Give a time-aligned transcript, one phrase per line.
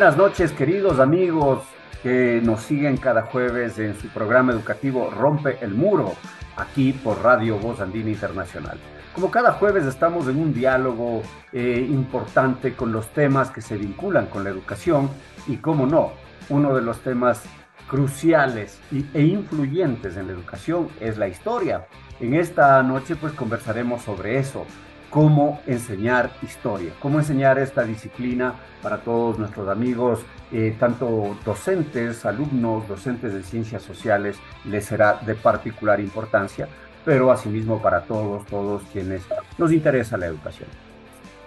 [0.00, 1.62] Buenas noches, queridos amigos
[2.02, 6.14] que nos siguen cada jueves en su programa educativo Rompe el Muro,
[6.56, 8.78] aquí por Radio Voz Andina Internacional.
[9.14, 11.20] Como cada jueves estamos en un diálogo
[11.52, 15.10] eh, importante con los temas que se vinculan con la educación
[15.46, 16.12] y, como no,
[16.48, 17.42] uno de los temas
[17.86, 18.80] cruciales
[19.12, 21.88] e influyentes en la educación es la historia.
[22.20, 24.64] En esta noche pues conversaremos sobre eso,
[25.10, 30.20] cómo enseñar historia, cómo enseñar esta disciplina para todos nuestros amigos,
[30.52, 36.68] eh, tanto docentes, alumnos, docentes de ciencias sociales, les será de particular importancia,
[37.04, 39.22] pero asimismo para todos, todos quienes
[39.58, 40.68] nos interesa la educación.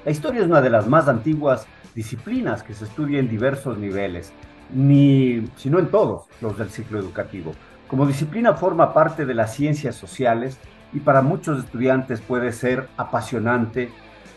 [0.03, 4.33] La historia es una de las más antiguas disciplinas que se estudia en diversos niveles,
[4.73, 7.53] ni, sino en todos los del ciclo educativo.
[7.87, 10.57] Como disciplina forma parte de las ciencias sociales
[10.93, 13.89] y para muchos estudiantes puede ser apasionante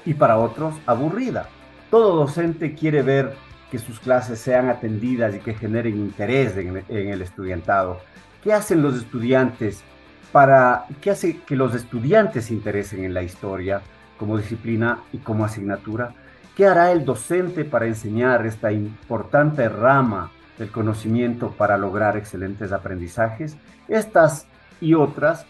[0.05, 1.49] y para otros aburrida.
[1.91, 3.35] Todo docente quiere ver
[3.71, 8.01] que sus clases sean atendidas y que generen interés en, el estudiantado.
[8.43, 9.83] ¿Qué hacen los estudiantes
[10.33, 13.83] para qué hace que los estudiantes se interesen en la historia
[14.19, 16.15] como disciplina y como asignatura?
[16.57, 23.57] ¿Qué hará el docente para enseñar esta importante rama del conocimiento para lograr excelentes aprendizajes?
[23.89, 24.47] Estas
[24.81, 25.47] y otras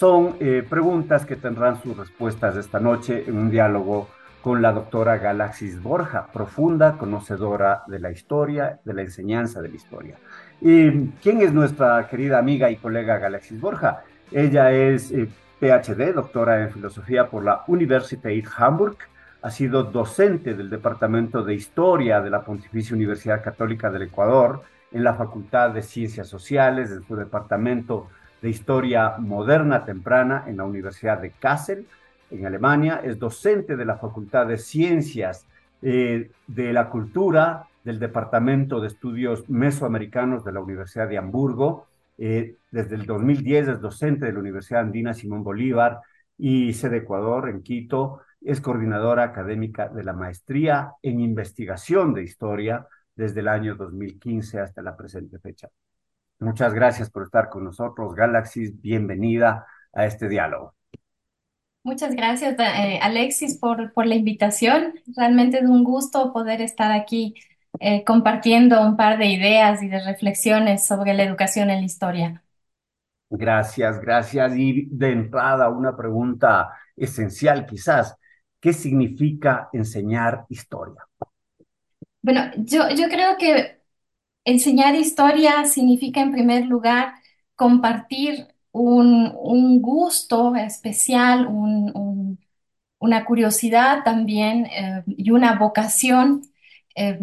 [0.00, 4.08] son eh, preguntas que tendrán sus respuestas esta noche en un diálogo
[4.40, 9.76] con la doctora Galaxis Borja, profunda conocedora de la historia, de la enseñanza de la
[9.76, 10.16] historia.
[10.62, 14.02] ¿Y quién es nuestra querida amiga y colega Galaxis Borja?
[14.32, 15.28] Ella es eh,
[15.60, 18.96] PhD, doctora en filosofía por la Universität Hamburg,
[19.42, 24.62] ha sido docente del Departamento de Historia de la Pontificia Universidad Católica del Ecuador,
[24.92, 28.08] en la Facultad de Ciencias Sociales, en su Departamento
[28.42, 31.86] de Historia Moderna Temprana en la Universidad de Kassel,
[32.30, 35.46] en Alemania, es docente de la Facultad de Ciencias
[35.82, 41.86] eh, de la Cultura del Departamento de Estudios Mesoamericanos de la Universidad de Hamburgo.
[42.18, 46.00] Eh, desde el 2010 es docente de la Universidad Andina Simón Bolívar
[46.36, 48.20] y sede Ecuador en Quito.
[48.40, 54.82] Es coordinadora académica de la maestría en investigación de historia desde el año 2015 hasta
[54.82, 55.68] la presente fecha.
[56.40, 58.80] Muchas gracias por estar con nosotros, Galaxis.
[58.80, 60.74] Bienvenida a este diálogo.
[61.82, 64.94] Muchas gracias, eh, Alexis, por, por la invitación.
[65.16, 67.34] Realmente es un gusto poder estar aquí
[67.78, 72.42] eh, compartiendo un par de ideas y de reflexiones sobre la educación en la historia.
[73.30, 74.56] Gracias, gracias.
[74.56, 78.16] Y de entrada, una pregunta esencial quizás.
[78.60, 81.06] ¿Qué significa enseñar historia?
[82.22, 83.79] Bueno, yo, yo creo que
[84.44, 87.14] Enseñar historia significa, en primer lugar,
[87.54, 91.46] compartir un, gusto especial,
[92.98, 96.42] una curiosidad también eh, y una vocación
[96.94, 97.18] eh,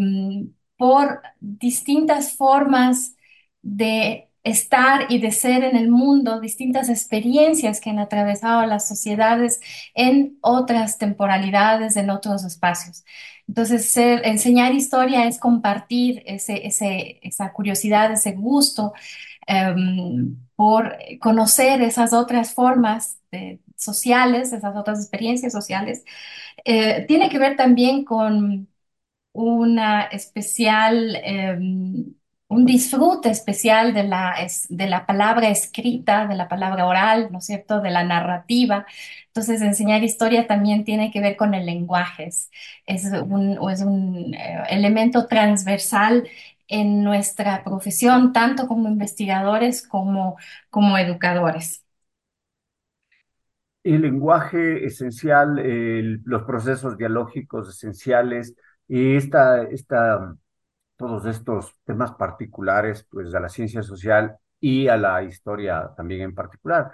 [0.78, 3.16] por distintas formas
[3.62, 9.60] de estar y de ser en el mundo, distintas experiencias que han atravesado las sociedades
[9.94, 13.04] en otras temporalidades, en otros espacios.
[13.48, 16.68] Entonces, enseñar historia es compartir ese,
[17.24, 18.94] esa curiosidad, ese gusto
[19.48, 23.20] em, por conocer esas otras formas
[23.76, 26.04] sociales, esas otras experiencias sociales.
[26.66, 28.70] Eh, tiene que ver también con
[29.34, 32.16] una especial em,
[32.58, 34.36] un disfrute especial de la,
[34.70, 38.88] de la palabra escrita, de la palabra oral, ¿no es cierto?, de la narrativa.
[39.28, 42.50] Entonces, enseñar historia también tiene que ver con el lenguaje, es,
[43.28, 46.28] un, es un eh, elemento transversal
[46.68, 50.38] en nuestra profesión, tanto como investigadores como,
[50.72, 51.84] como educadores.
[53.84, 55.62] El lenguaje esencial,
[56.26, 58.56] los procesos dialógicos esenciales
[58.90, 60.36] esta, esta,
[60.98, 66.36] todos estos temas particulares, pues a la ciencia social y a la historia también en
[66.36, 66.92] particular.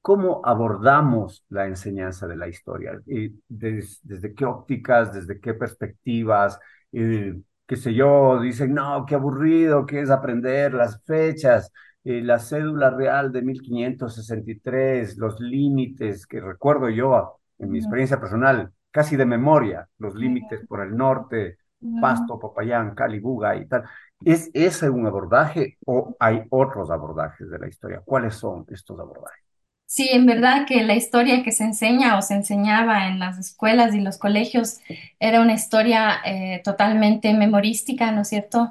[0.00, 3.00] ¿Cómo abordamos la enseñanza de la historia?
[3.06, 6.58] Y des- ¿Desde qué ópticas, desde qué perspectivas?
[6.92, 11.70] Eh, qué sé yo, dicen, no, qué aburrido que es aprender las fechas,
[12.04, 18.72] eh, la cédula real de 1563, los límites, que recuerdo yo en mi experiencia personal,
[18.90, 21.58] casi de memoria, los límites por el norte.
[21.98, 23.84] Pasto, Popayán, Cali, Buga y tal.
[24.24, 28.02] ¿Es ese un abordaje o hay otros abordajes de la historia?
[28.04, 29.42] ¿Cuáles son estos abordajes?
[29.86, 33.94] Sí, en verdad que la historia que se enseña o se enseñaba en las escuelas
[33.94, 34.78] y los colegios
[35.20, 38.70] era una historia eh, totalmente memorística, ¿no es cierto?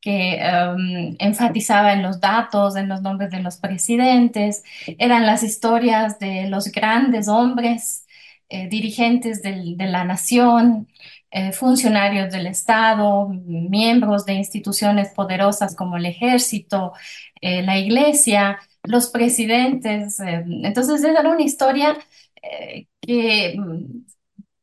[0.00, 4.64] Que em, enfatizaba en los datos, en los nombres de los presidentes,
[4.98, 8.06] eran las historias de los grandes hombres,
[8.48, 10.88] eh, dirigentes del- de la nación,
[11.32, 16.92] eh, funcionarios del Estado, miembros de instituciones poderosas como el ejército,
[17.40, 20.18] eh, la iglesia los presidentes.
[20.20, 21.96] eh, entonces era una historia
[22.42, 24.04] eh, que mm,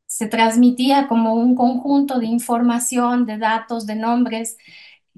[0.06, 4.56] se transmitía como un conjunto de información, de datos, de nombres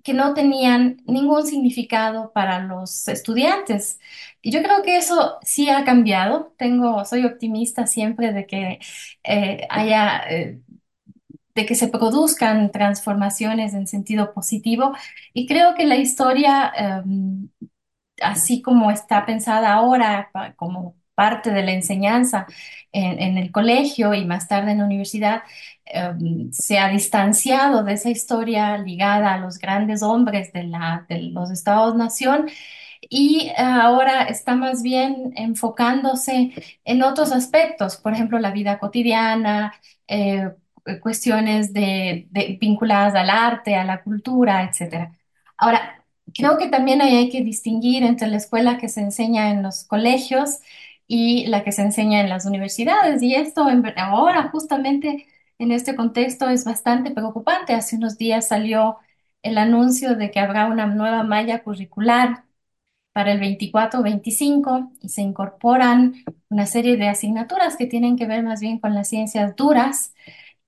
[0.04, 4.00] que no tenían ningún significado para los estudiantes.
[4.42, 6.54] Y yo creo que eso sí ha cambiado.
[6.58, 8.80] Tengo, soy optimista siempre de que
[9.70, 10.24] haya,
[11.54, 14.92] de que se produzcan transformaciones en sentido positivo.
[15.34, 17.48] Y creo que la historia, em,
[18.22, 22.46] así como está pensada ahora como parte de la enseñanza
[22.92, 25.42] en, el colegio y más tarde en la universidad,
[25.86, 26.12] eh,
[26.52, 31.50] se ha distanciado de esa historia ligada a los grandes hombres de la, de los
[31.50, 32.48] Estados-nación
[33.10, 36.52] y ahora está más bien enfocándose
[36.84, 39.74] en otros aspectos, por ejemplo, la vida cotidiana,
[40.08, 40.52] eh,
[41.00, 42.28] cuestiones de,
[42.60, 45.16] vinculadas al arte, a la cultura, etcétera.
[45.56, 49.84] Ahora, creo que también hay que distinguir entre la escuela que se enseña en los
[49.84, 50.60] colegios
[51.06, 53.22] y la que se enseña en las universidades.
[53.22, 55.26] Y esto en ahora, justamente
[55.58, 57.74] en este contexto, es bastante preocupante.
[57.74, 58.98] Hace unos días salió
[59.42, 62.44] el anuncio de que habrá una nueva malla curricular
[63.12, 66.14] para el 24-25 y se incorporan
[66.48, 70.14] una serie de asignaturas que tienen que ver más bien con las ciencias duras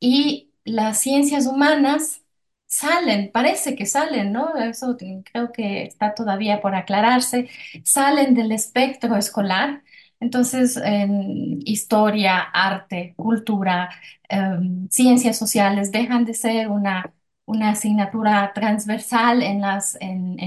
[0.04, 2.22] y las ciencias humanas
[2.66, 4.54] salen, parece que salen, ¿no?
[4.56, 4.96] Eso
[5.32, 7.48] creo que está todavía por aclararse,
[7.84, 9.82] salen del espectro escolar.
[10.20, 13.90] Entonces, en historia, arte, cultura,
[14.28, 17.13] em, ciencias sociales dejan de ser una,
[17.46, 19.60] una asignatura transversal en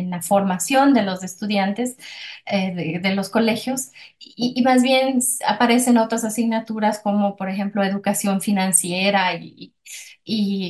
[0.10, 1.98] la formación de los estudiantes
[2.46, 9.34] eh, de, los colegios y, más bien aparecen otras asignaturas como, por ejemplo, educación financiera
[9.36, 9.74] y,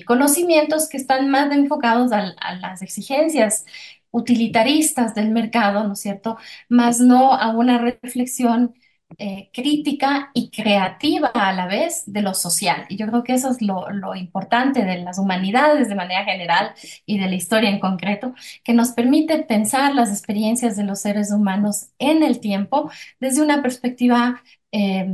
[0.05, 3.65] conocimientos que están más enfocados al- a, las exigencias
[4.11, 6.37] utilitaristas del mercado, ¿no es cierto?
[6.69, 8.75] Más no a una reflexión
[9.17, 12.85] eh, crítica y creativa a la vez de lo social.
[12.89, 16.73] Y yo creo que eso es lo, lo importante de las humanidades de manera general
[17.05, 18.33] y de la historia en concreto,
[18.63, 23.61] que nos permite pensar las experiencias de los seres humanos en el tiempo desde una
[23.61, 25.07] perspectiva eh,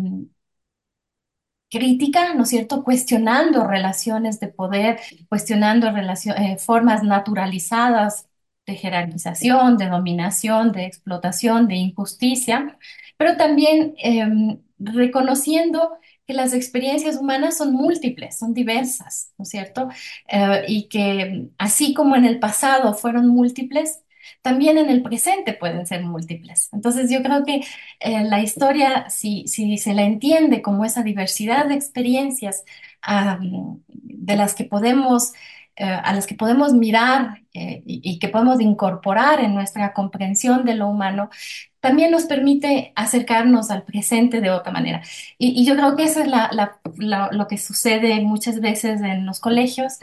[1.69, 2.84] crítica, ¿no cierto?
[2.84, 8.28] Cuestionando relaciones de poder, cuestionando eh, formas naturalizadas
[8.66, 12.78] de jerarquización, de dominación, de explotación, de injusticia,
[13.18, 19.90] pero también em, reconociendo que las experiencias humanas son múltiples, son diversas, ¿no es cierto?
[20.28, 24.00] Eh, y que así como en el pasado fueron múltiples,
[24.42, 26.70] también en el presente pueden ser múltiples.
[26.74, 27.62] Entonces yo creo que
[28.00, 32.64] eh, la historia, si, si se la entiende como esa diversidad de experiencias
[33.02, 35.34] am, de las que podemos,
[35.75, 40.75] eh, a las que podemos mirar eh, y, que podemos incorporar en nuestra comprensión de
[40.75, 41.31] lo humano,
[41.80, 45.01] también nos permite acercarnos al presente de otra manera.
[45.39, 49.94] Y, yo creo que eso es lo que sucede muchas veces en los colegios,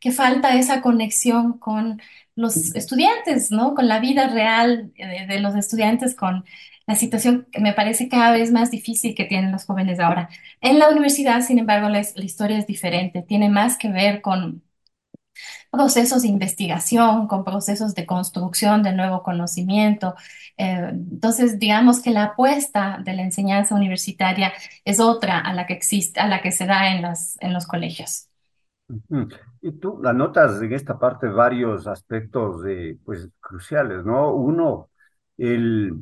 [0.00, 2.02] que falta esa conexión con
[2.34, 3.74] los estudiantes, ¿no?
[3.74, 6.44] Con la vida real de los estudiantes, con
[6.86, 10.28] la situación que me parece cada vez más difícil que tienen los jóvenes ahora.
[10.60, 14.62] En la universidad, sin embargo, la historia es diferente, tiene más que ver con
[15.70, 20.14] procesos de investigación, con procesos de construcción de nuevo conocimiento.
[20.56, 24.52] Eh, entonces, digamos que la apuesta de la enseñanza universitaria
[24.84, 27.66] es otra a la que existe, a la que se da en las, en los
[27.66, 28.26] colegios.
[29.62, 34.34] Y tú la notas en esta parte varios aspectos de, pues, cruciales, ¿no?
[34.34, 34.90] Uno,
[35.38, 35.94] el,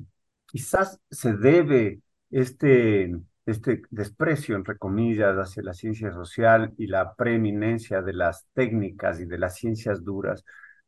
[0.46, 3.14] quizás se debe este,
[3.50, 9.24] este desprecio, entre comillas, hacia la ciencia social y la preeminencia de las técnicas y
[9.26, 10.44] de las ciencias duras,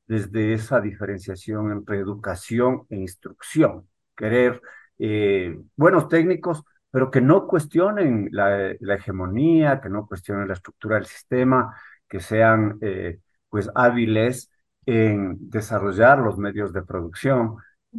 [0.07, 3.89] desde esa diferenciación entre educación e instrucción.
[4.17, 4.61] Querer
[4.99, 10.97] eh, buenos técnicos, pero que no cuestionen la, la, hegemonía, que no cuestionen la estructura
[10.97, 11.75] del sistema,
[12.09, 14.51] que sean eh, pues hábiles
[14.85, 17.57] en desarrollar los medios de producción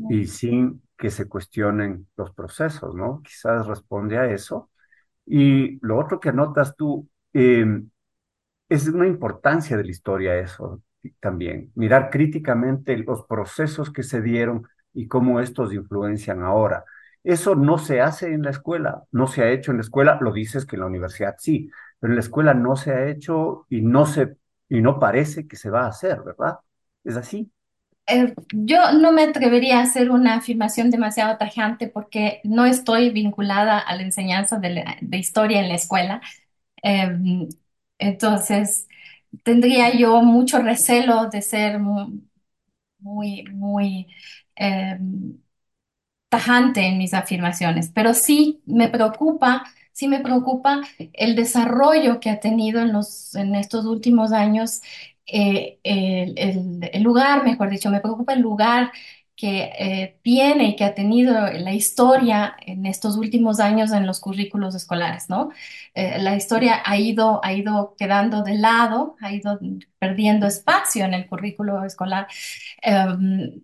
[0.10, 3.24] y sin que se cuestionen los procesos, ¿no?
[3.26, 4.72] Quizás responde a eso.
[5.26, 7.66] Y lo otro que notas tú, eh,
[8.70, 10.82] es una importancia de la historia eso
[11.20, 16.86] también, mirar críticamente los procesos que se dieron y cómo estos influencian ahora.
[17.24, 20.32] Eso no se hace en la escuela, no se ha hecho en la escuela, lo
[20.34, 23.82] dices que en la universidad sí, pero en la escuela no se ha hecho y
[23.82, 24.38] no se
[24.70, 26.60] y no parece que se va a hacer, ¿verdad?
[27.04, 27.52] ¿Es así?
[28.08, 33.80] Eh, yo no me atrevería a hacer una afirmación demasiado tajante porque no estoy vinculada
[33.80, 36.22] a la enseñanza de, la- de historia en la escuela.
[36.84, 37.48] Eh,
[38.00, 38.88] entonces,
[39.44, 42.22] tendría yo mucho recelo de ser mu-
[43.00, 44.08] muy, muy,
[44.58, 45.00] eh,
[46.30, 50.82] tajante en mis afirmaciones, pero sí me preocupa, sí me preocupa
[51.14, 54.82] el desarrollo que ha tenido en los, en estos últimos años,
[55.28, 58.92] eh, el, el- lugar, mejor dicho, me preocupa el lugar
[59.36, 64.20] que eh, tiene y que ha tenido la historia en estos últimos años en los
[64.20, 65.50] currículos escolares, ¿no?
[65.96, 69.60] Eh, la historia ha ido, ha ido quedando de lado, ha ido
[70.00, 72.28] perdiendo espacio en el currículo escolar.
[72.82, 73.62] Em,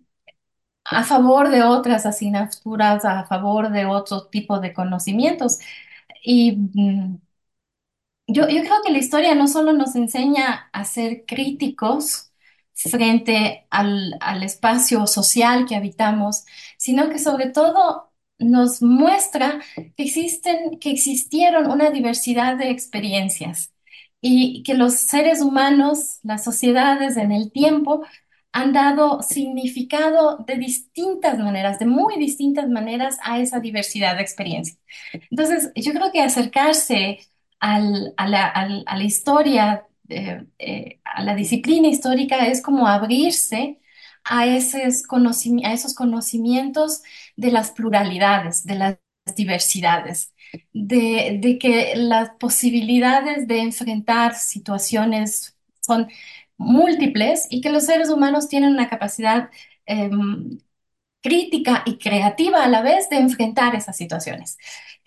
[0.84, 5.58] a favor de otras asignaturas, a favor de otro tipo de conocimientos.
[6.24, 7.18] Y mm,
[8.28, 12.32] yo, yo creo que la historia no solo nos enseña a ser críticos
[12.74, 16.44] frente al, al espacio social que habitamos,
[16.78, 19.60] sino que sobre todo nos muestra
[19.96, 23.72] que existen, que existieron una diversidad de experiencias
[24.20, 28.04] y que los seres humanos, las sociedades en el tiempo,
[28.52, 34.78] han dado significado de distintas maneras, de muy distintas maneras a esa diversidad de experiencias.
[35.30, 37.20] Entonces, yo creo que acercarse
[37.60, 37.80] a
[38.28, 43.80] la, historia, eh, eh, a la disciplina histórica, es como abrirse
[44.24, 45.04] a esos
[45.64, 47.02] a esos conocimientos
[47.36, 48.98] de las pluralidades, de las
[49.36, 50.34] diversidades,
[50.72, 56.08] de, de que las posibilidades de enfrentar situaciones son
[56.56, 59.50] múltiples y que los seres humanos tienen una capacidad
[59.86, 60.58] em,
[61.22, 64.58] crítica y creativa a la vez de enfrentar esas situaciones.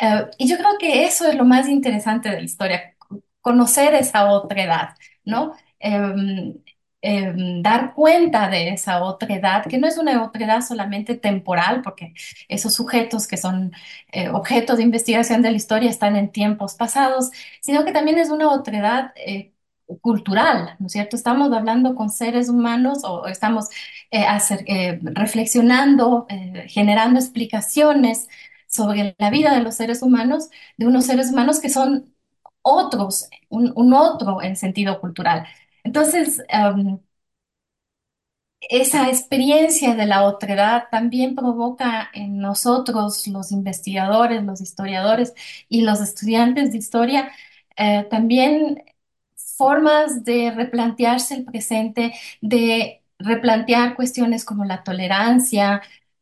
[0.01, 2.95] Eh, y yo creo que eso es lo más interesante de la historia,
[3.41, 4.89] conocer esa otra edad,
[5.25, 5.53] ¿no?
[5.79, 6.55] Em,
[7.03, 11.81] em, dar cuenta de esa otra edad, que no es una otra edad solamente temporal,
[11.83, 12.13] porque
[12.47, 13.71] esos sujetos que son
[14.11, 17.31] eh, objetos de investigación de la historia están en tiempos pasados,
[17.61, 19.53] sino que también es una otra edad eh,
[20.01, 21.15] cultural, ¿no es cierto?
[21.15, 23.67] Estamos hablando con seres humanos o, o estamos
[24.11, 28.27] eh, hacer- eh, reflexionando, eh, generando explicaciones
[28.71, 32.15] sobre la vida de los seres humanos, de unos seres humanos que son
[32.63, 35.47] otros, un, un otro en sentido cultural.
[35.83, 36.99] Entonces, em,
[38.61, 45.33] esa experiencia de la otredad también provoca en nosotros, los investigadores, los historiadores
[45.67, 47.31] y los estudiantes de historia,
[47.77, 48.83] eh, también
[49.57, 55.81] formas de replantearse el presente, de replantear cuestiones como la tolerancia,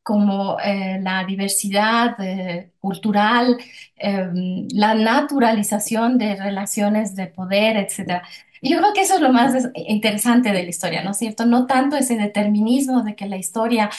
[0.10, 3.58] como eh, la diversidad eh, cultural,
[3.98, 4.28] eh,
[4.74, 8.24] la naturalización de relaciones de poder, etcétera.
[8.62, 11.46] Y Yo creo que eso es lo más interesante de la historia, ¿no es cierto?
[11.46, 13.90] No tanto ese determinismo de que la historia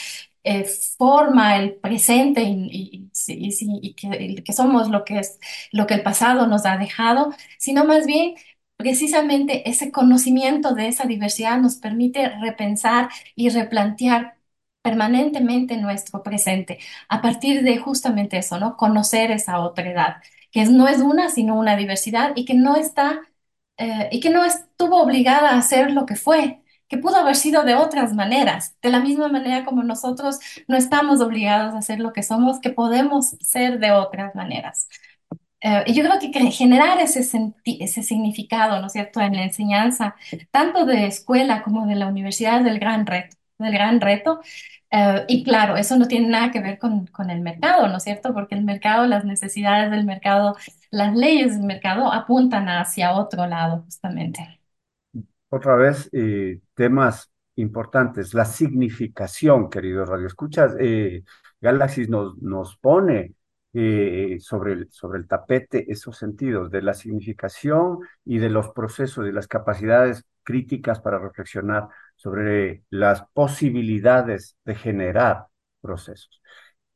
[0.43, 0.65] eh,
[0.97, 5.39] forma el presente y, y- y- y- que, que somos lo que es,
[5.71, 8.35] lo que el pasado nos ha dejado, sino más bien
[8.77, 14.37] precisamente ese conocimiento de esa diversidad nos permite repensar y replantear
[14.81, 18.77] permanentemente nuestro presente a partir de justamente eso, ¿no?
[18.77, 20.15] Conocer esa otra edad,
[20.51, 23.21] que no es una, sino una diversidad y que no está
[23.77, 27.63] eh, y que no estuvo obligada a hacer lo que fue, que pudo haber sido
[27.63, 32.13] de otras maneras, de la misma manera como nosotros no estamos obligados a ser lo
[32.13, 34.87] que somos, que podemos ser de otras maneras.
[35.61, 37.21] Eh, y yo creo que generar ese,
[37.65, 40.15] ese significado, ¿no cierto?, en la enseñanza,
[40.51, 44.41] tanto de escuela como de la universidad, es el gran reto, el gran reto.
[44.91, 48.03] Eh, y claro, eso no tiene nada que ver con, con el mercado, ¿no es
[48.03, 48.33] cierto?
[48.33, 50.57] Porque el mercado, las necesidades del mercado,
[50.89, 54.59] las leyes del mercado apuntan hacia otro lado, justamente.
[55.49, 60.75] Otra vez, eh, temas importantes, la significación, queridos radioescuchas.
[60.79, 61.23] Eh,
[61.59, 63.35] Galaxy nos, nos pone
[63.73, 69.31] sobre, el, sobre el tapete esos sentidos de la significación y de los procesos y
[69.31, 75.47] las capacidades críticas para reflexionar sobre las posibilidades de generar
[75.81, 76.41] procesos.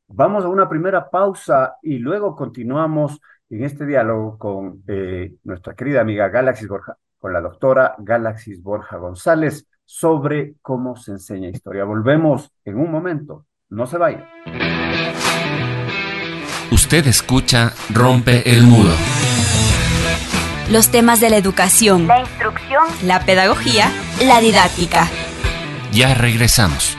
[0.08, 6.00] Vamos a una primera pausa y luego continuamos en este diálogo con eh, nuestra querida
[6.00, 11.84] amiga Galaxis Borja, con la doctora Galaxis Borja González sobre cómo se enseña historia.
[11.84, 13.46] Volvemos en un momento.
[13.68, 14.24] No se vayan.
[16.70, 18.92] Usted escucha Rompe el Muro.
[20.70, 22.55] Los temas de la educación, La instrucción
[23.02, 23.90] la pedagogía,
[24.22, 25.08] la didáctica.
[25.92, 26.95] Ya regresamos.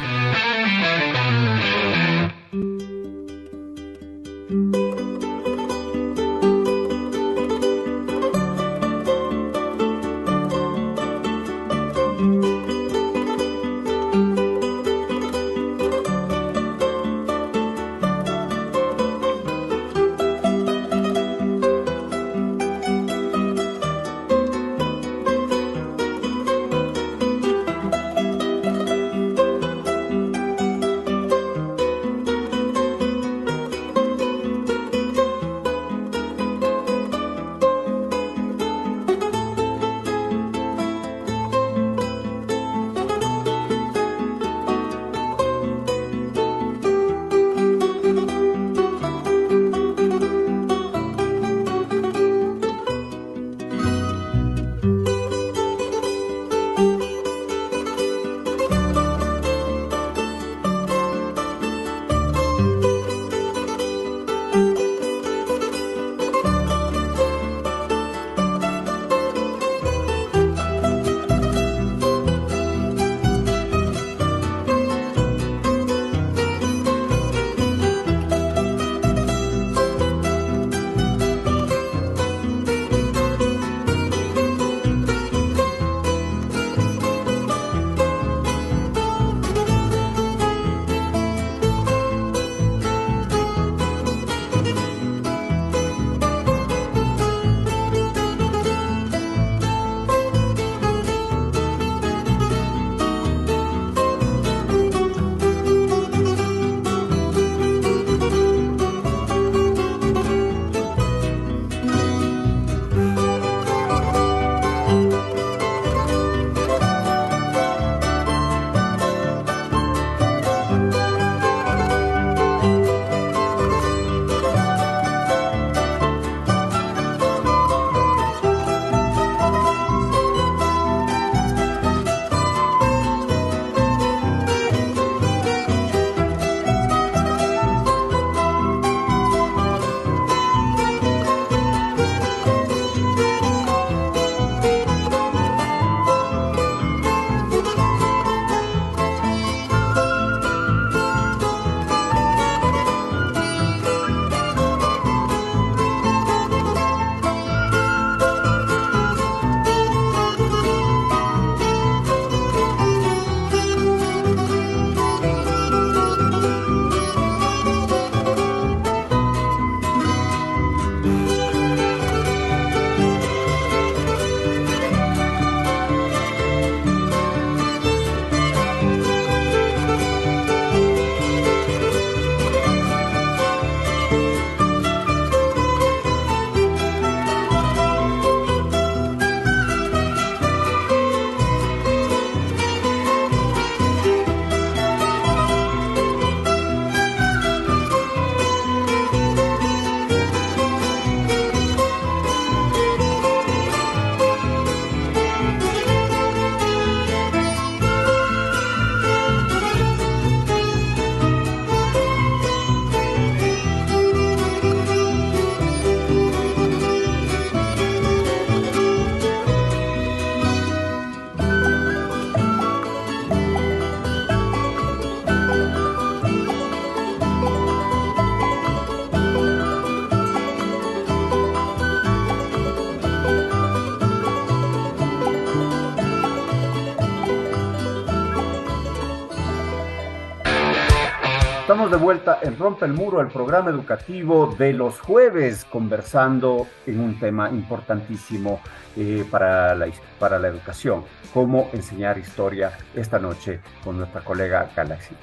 [241.87, 247.17] De vuelta en Rompe el Muro, el programa educativo de los jueves, conversando en un
[247.17, 248.59] tema importantísimo
[248.97, 249.87] eh, para, la,
[250.19, 255.15] para la educación, cómo enseñar historia esta noche con nuestra colega Galaxy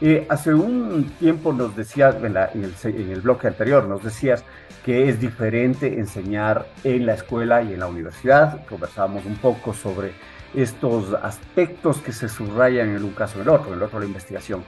[0.00, 4.44] Eh, hace un tiempo nos decías, en, el, en el bloque anterior, nos decías
[4.84, 8.66] que es diferente enseñar en la escuela y en la universidad.
[8.66, 10.14] Conversábamos un poco sobre
[10.52, 14.00] estos aspectos que se subrayan en un caso o en el otro, en el otro
[14.00, 14.64] la investigación.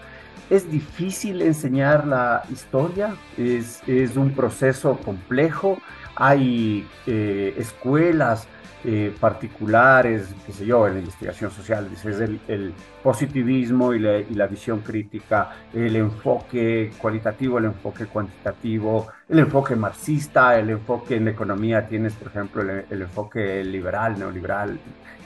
[0.50, 3.16] ¿Es difícil enseñar la historia?
[3.38, 5.78] ¿Es, es un proceso complejo?
[6.16, 8.46] ¿Hay eh, escuelas
[8.84, 11.88] eh, particulares, qué sé yo, en la investigación social?
[11.88, 19.76] Dices, el, positivismo y la, visión crítica, el enfoque cualitativo, el enfoque cuantitativo, el enfoque
[19.76, 24.78] marxista, el enfoque en economía, tienes, por ejemplo, el, el enfoque liberal, neoliberal.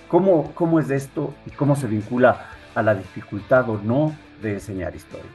[0.07, 4.95] ¿Cómo, ¿Cómo es esto y cómo se vincula a la dificultad o no de enseñar
[4.95, 5.31] historia?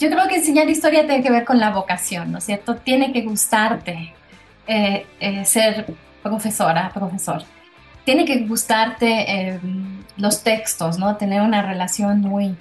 [0.00, 2.76] Yo creo que enseñar historia tiene que ver con la vocación, ¿no es cierto?
[2.76, 4.14] Tiene que gustarte
[4.66, 5.86] eh, eh, ser
[6.22, 7.42] profesora, profesor.
[8.04, 9.60] Tiene que gustarte eh,
[10.16, 11.16] los textos, ¿no?
[11.16, 12.56] Tener una relación muy,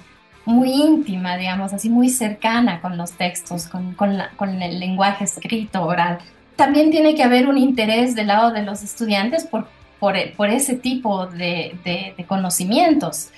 [0.45, 5.23] muy íntima, digamos, así muy cercana con los textos, con, con, la- con el lenguaje
[5.23, 6.19] escrito, oral.
[6.55, 9.67] También tiene que haber un interés del lado de los estudiantes por,
[9.99, 13.29] por, por ese tipo de, de- de conocimientos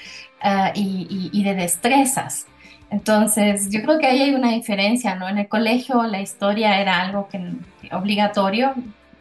[0.44, 2.46] ah, y, y- y de destrezas.
[2.92, 5.28] Entonces, yo creo que ahí hay una diferencia, ¿no?
[5.28, 7.40] En el colegio la historia era algo que,
[7.92, 8.74] obligatorio,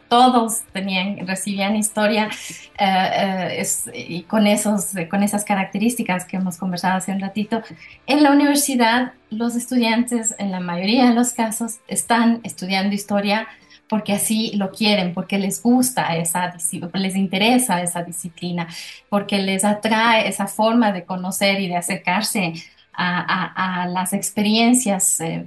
[0.09, 2.29] todos tenían, recibían historia
[2.77, 7.63] eh, eh, es- y con esos, con esas características que hemos conversado hace un ratito.
[8.05, 13.47] En la universidad, los estudiantes, en la mayoría de los casos, están estudiando historia
[13.93, 18.67] porque así lo quieren, porque les gusta esa disciplina, les interesa esa disciplina,
[19.07, 22.53] porque les atrae esa forma de conocer y de acercarse
[22.91, 25.45] a, las experiencias eh,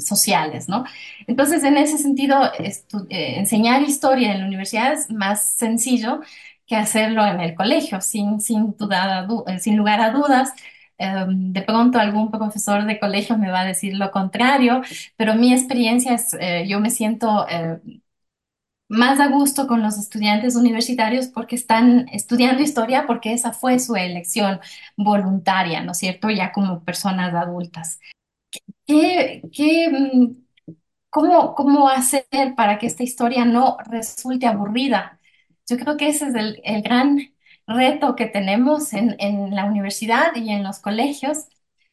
[0.00, 0.84] sociales, ¿no?
[1.28, 2.74] Entonces, en ese sentido, eh,
[3.38, 6.22] enseñar historia en la universidad es más sencillo
[6.66, 8.74] que hacerlo en el colegio, sin, sin
[9.76, 10.50] lugar a dudas.
[11.00, 14.82] Eh, de pronto algún profesor de colegio me va a decir lo contrario,
[15.16, 17.80] pero mi experiencia es, eh, yo me siento eh,
[18.88, 23.94] más a gusto con los estudiantes universitarios porque están estudiando historia, porque esa fue su
[23.96, 24.60] elección
[24.96, 26.28] voluntaria, ¿no es cierto?
[26.30, 28.00] Ya como personas adultas.
[28.86, 30.36] ¿Qué, qué, mm,
[31.10, 35.20] ¿Cómo, cómo hacer para que esta historia no resulte aburrida?
[35.68, 37.18] Yo creo que ese es el, el gran
[37.70, 41.46] reto que tenemos en, en la universidad y en los colegios.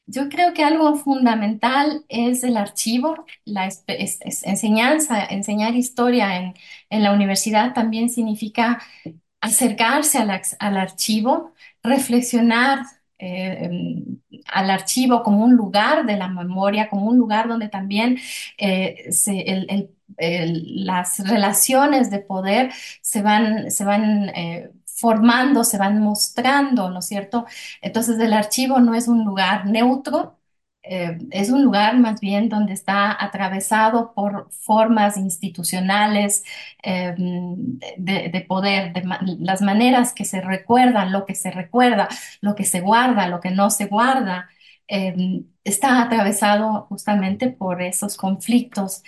[0.05, 6.53] Yo creo que algo fundamental es el archivo, la es- es- enseñanza, enseñar historia en,
[6.89, 8.81] en la universidad también significa
[9.41, 12.79] acercarse al, al archivo, reflexionar
[13.19, 13.69] eh,
[14.47, 18.17] al archivo como un lugar de la memoria, como un lugar donde también
[18.57, 25.63] eh, se- el- el- el- las relaciones de poder se van, se van eh, formando,
[25.63, 27.45] se van mostrando, ¿no es cierto?
[27.81, 30.33] Entonces el archivo no es un lugar neutro.
[30.83, 36.43] eh, es un lugar más bien donde está atravesado por formas institucionales,
[36.83, 37.13] eh,
[37.97, 39.03] de, de poder, de
[39.39, 42.07] las maneras que se recuerdan, lo que se recuerda,
[42.41, 44.49] lo que se guarda, lo que no se guarda,
[44.87, 49.03] eh, está atravesado justamente por esos conflictos,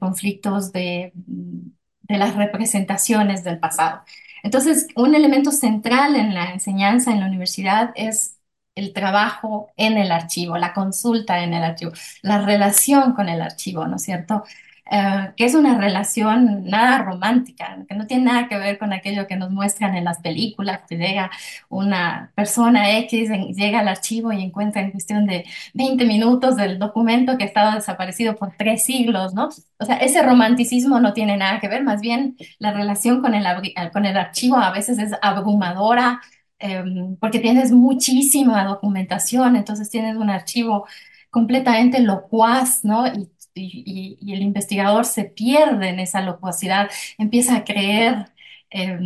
[0.00, 4.02] conflictos de, de las representaciones del pasado.
[4.42, 8.36] Entonces, un elemento central en la enseñanza en la universidad es
[8.74, 13.86] el trabajo en el archivo, la consulta en el archivo, la relación con el archivo,
[13.86, 14.44] ¿no es cierto?
[14.90, 19.26] Eh, que es una relación nada romántica, que no tiene nada que ver con aquello
[19.26, 21.30] que nos muestran en las películas, que llega
[21.68, 26.78] una persona X, en- llega al archivo y encuentra en cuestión de 20 minutos del
[26.78, 29.48] documento que ha estado desaparecido por tres siglos, ¿no?
[29.78, 33.44] O sea, ese romanticismo no tiene nada que ver, más bien la relación con el,
[33.92, 36.20] con el archivo a veces es abrumadora.
[36.60, 40.86] em, porque tienes muchísima documentación, entonces tienes un archivo
[41.30, 43.06] completamente locuaz, ¿no?
[43.06, 48.26] Y y, y- el investigador se pierde en esa locuacidad, empieza a creer
[48.70, 48.98] eh,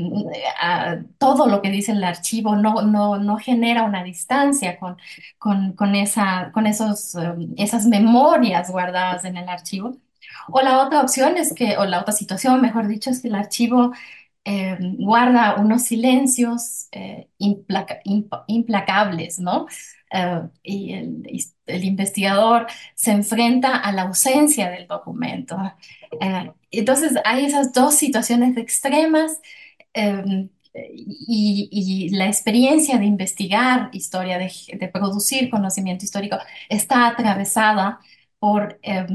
[0.61, 4.97] a todo lo que dice el archivo, no, no, no genera una distancia con,
[5.39, 7.21] con, con esa, con esos, eh,
[7.57, 9.97] esas memorias guardadas en el archivo.
[10.51, 13.35] O la otra opción es que, o la otra situación, mejor dicho, es que el
[13.35, 13.93] archivo
[14.45, 19.67] eh, guarda unos silencios eh, implaca- imp- implacables, ¿no?
[20.13, 25.57] Eh, y el, investigador se enfrenta a la ausencia del documento.
[26.71, 29.41] Entonces hay esas dos situaciones extremas
[29.95, 30.49] eh,
[31.29, 38.01] y, la experiencia de investigar historia, de, producir conocimiento histórico, está atravesada
[38.39, 39.07] por eh,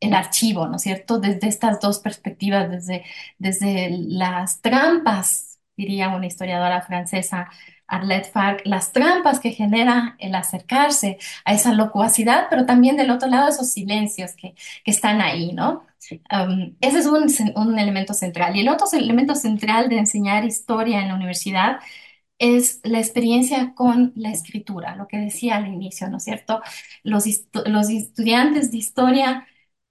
[0.00, 1.18] el archivo, ¿no es cierto?
[1.18, 3.04] Desde estas dos perspectivas, desde,
[3.38, 7.50] desde las trampas diría una historiadora francesa,
[7.86, 13.28] Arlette Fark, las trampas que genera el acercarse a esa locuacidad, pero también del otro
[13.28, 14.54] lado esos silencios que,
[14.84, 15.86] que están ahí, ¿no?
[16.30, 18.56] Um, ese es un, un elemento central.
[18.56, 21.80] Y el otro elemento central de enseñar historia en la universidad
[22.38, 26.60] es la experiencia con la escritura, lo que decía al inicio, ¿no es cierto?
[27.02, 27.24] Los,
[27.66, 29.46] los estudiantes de historia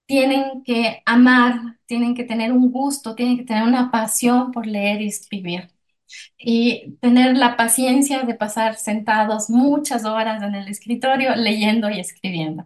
[0.06, 5.02] tienen que amar, tienen que tener un gusto, tienen que tener una pasión por leer
[5.02, 5.70] y escribir.
[6.38, 12.66] Y tener la paciencia de pasar sentados muchas horas en el escritorio leyendo y escribiendo.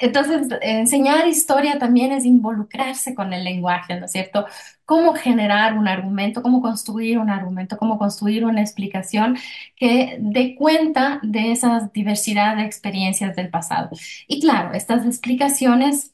[0.00, 4.46] Entonces, enseñar historia también es involucrarse con el lenguaje, ¿no es cierto?
[4.84, 9.38] Cómo generar un argumento, cómo construir un argumento, cómo construir una explicación
[9.76, 13.90] que dé cuenta de esa diversidad de experiencias del pasado.
[14.26, 16.12] Y claro, estas explicaciones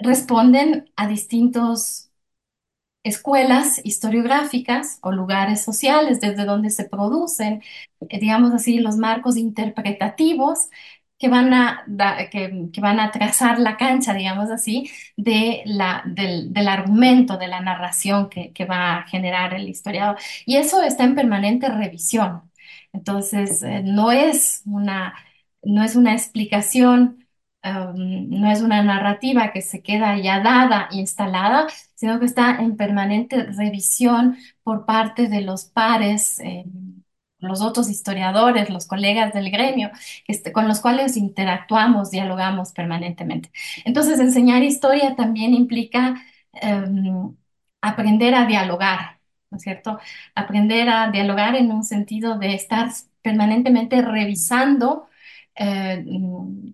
[0.00, 2.10] responden a distintos
[3.02, 7.62] escuelas historiográficas o lugares sociales desde donde se producen,
[8.00, 10.68] eh, digamos así, los marcos interpretativos
[11.18, 11.84] que van a,
[12.30, 17.60] que, van a trazar la cancha, digamos así, de la, del, del, argumento, de la
[17.60, 20.16] narración que, que, va a generar el historiador.
[20.46, 22.50] Y eso está en permanente revisión.
[22.92, 25.14] Entonces, eh, no, es una,
[25.62, 27.26] no es una explicación
[27.62, 33.44] No es una narrativa que se queda ya dada, instalada, sino que está en permanente
[33.44, 36.64] revisión por parte de los pares, eh,
[37.38, 39.90] los otros historiadores, los colegas del gremio,
[40.54, 43.50] con los cuales interactuamos, dialogamos permanentemente.
[43.84, 46.22] Entonces, enseñar historia también implica
[46.62, 47.36] um,
[47.82, 49.20] aprender a dialogar,
[49.50, 49.98] ¿no es cierto?
[50.34, 52.90] Aprender a dialogar en un sentido de estar
[53.22, 55.09] permanentemente revisando
[55.54, 56.04] eh,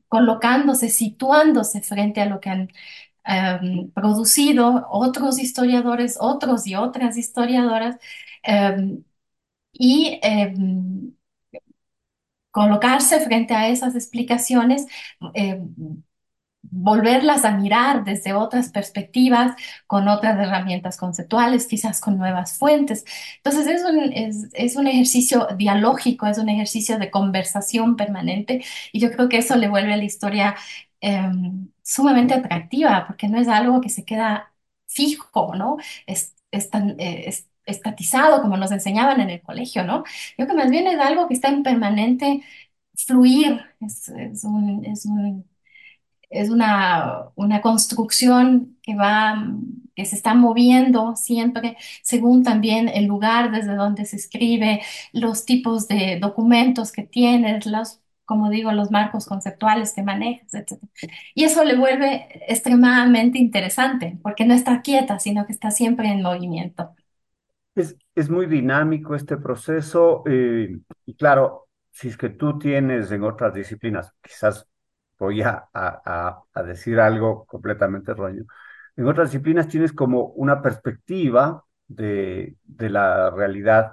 [0.09, 2.69] colocándose, situándose frente a lo que han
[3.27, 7.97] eh, producido otros historiadores, otros y otras historiadoras,
[8.45, 8.99] eh,
[9.73, 10.21] y
[12.51, 14.87] colocarse frente a esas explicaciones
[16.71, 19.55] volverlas a mirar desde otras perspectivas,
[19.87, 23.05] con otras herramientas conceptuales, quizás con nuevas fuentes.
[23.39, 29.01] Entonces es un, es, es un ejercicio dialógico, es un ejercicio de conversación permanente y
[29.01, 30.57] yo creo que eso le vuelve a la historia
[31.01, 31.23] eh,
[31.83, 34.53] sumamente atractiva, porque no es algo que se queda
[34.87, 35.77] fijo, ¿no?
[36.07, 40.05] Es, es tan, eh, es, estatizado como nos enseñaban en el colegio, ¿no?
[40.39, 42.43] Yo creo que más bien es algo que está en permanente
[42.97, 45.45] fluir, es, es un, es un
[46.31, 49.49] es una, una construcción que va,
[49.95, 55.89] que se está moviendo siempre según también el lugar desde donde se escribe, los tipos
[55.89, 60.89] de documentos que tienes, los, como digo, los marcos conceptuales que manejas, etc.
[61.35, 66.23] Y eso le vuelve extremadamente interesante, porque no está quieta, sino que está siempre en
[66.23, 66.95] movimiento.
[67.75, 73.23] Es, es muy dinámico este proceso eh, y claro, si es que tú tienes en
[73.23, 74.67] otras disciplinas, quizás
[75.19, 75.69] voy a,
[76.65, 78.45] decir algo completamente erróneo.
[78.97, 83.93] En otras disciplinas tienes como una perspectiva de, la realidad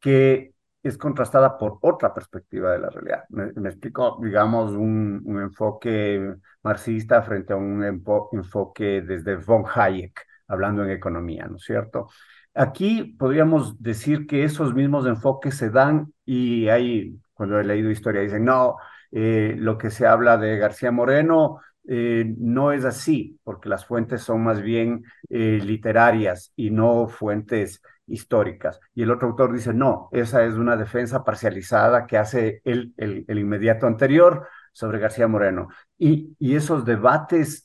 [0.00, 3.24] que es contrastada por otra perspectiva de la realidad.
[3.30, 10.84] Me, me explico, digamos, un, enfoque marxista frente a un enfoque desde von Hayek, hablando
[10.84, 12.08] en economía, ¿no es cierto?
[12.54, 18.22] Aquí podríamos decir que esos mismos enfoques se dan y hay, cuando he leído historia,
[18.22, 18.76] dicen, no,
[19.12, 24.22] eh, lo que se habla de García Moreno eh, no es así, porque las fuentes
[24.22, 28.80] son más bien eh, literarias y no fuentes históricas.
[28.94, 33.24] Y el otro autor dice, no, esa es una defensa parcializada que hace el, el,
[33.28, 35.68] el inmediato anterior sobre García Moreno.
[35.98, 37.64] Y, y esos debates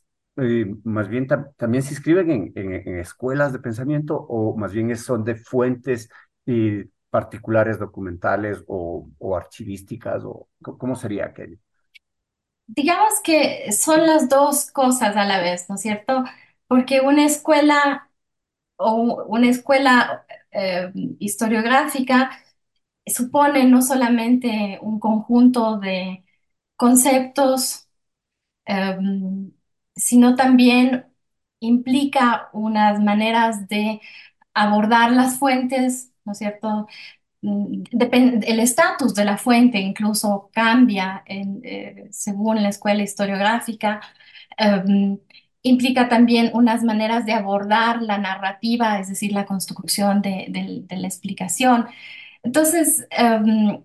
[0.84, 1.28] más bien
[1.58, 6.10] también se inscriben en, en, escuelas de pensamiento o más bien son de fuentes
[7.12, 11.58] particulares documentales o, archivísticas o cómo sería aquello?
[12.68, 16.24] Digamos que son las dos cosas a la vez, ¿no es cierto?
[16.68, 18.10] Porque una escuela
[18.78, 22.32] o una escuela eh, historiográfica
[23.06, 26.24] supone no solamente un conjunto de
[26.78, 27.88] conceptos,
[28.66, 28.98] eh,
[29.96, 31.06] sino también
[31.60, 34.02] implica unas maneras de
[34.54, 36.88] abordar las fuentes, ¿no es cierto?
[37.44, 44.02] el estatus de la fuente incluso cambia eh, según la escuela historiográfica.
[44.60, 45.20] Um,
[45.64, 51.88] implica también unas maneras de abordar la narrativa, es decir, la construcción de, la explicación.
[52.44, 53.84] Entonces, um,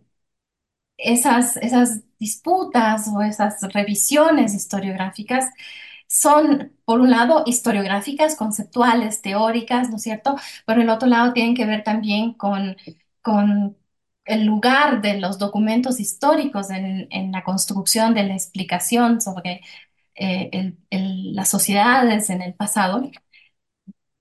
[0.96, 5.46] esas, esas disputas o esas revisiones historiográficas
[6.09, 10.37] son, por un lado, historiográficas, conceptuales, teóricas, ¿no es cierto?
[10.66, 12.77] Por el otro lado, tienen que ver también con,
[13.23, 13.77] con
[14.25, 19.61] el lugar de los documentos históricos en, en la construcción de la explicación sobre
[20.16, 23.11] eh, el- el- las sociedades en el pasado.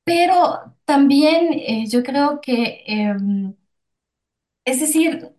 [0.04, 3.56] Pero también eh, yo creo que, em,
[4.66, 5.32] es decir,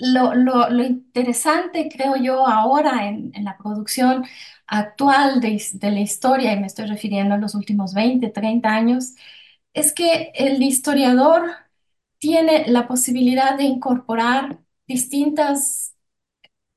[0.00, 4.24] lo, lo- lo interesante, creo yo, ahora en, en la producción
[4.74, 5.60] actual de,
[5.90, 9.14] la historia, y me estoy refiriendo a los últimos 20 30 años,
[9.72, 11.50] es que el historiador
[12.18, 15.94] tiene la posibilidad de incorporar distintas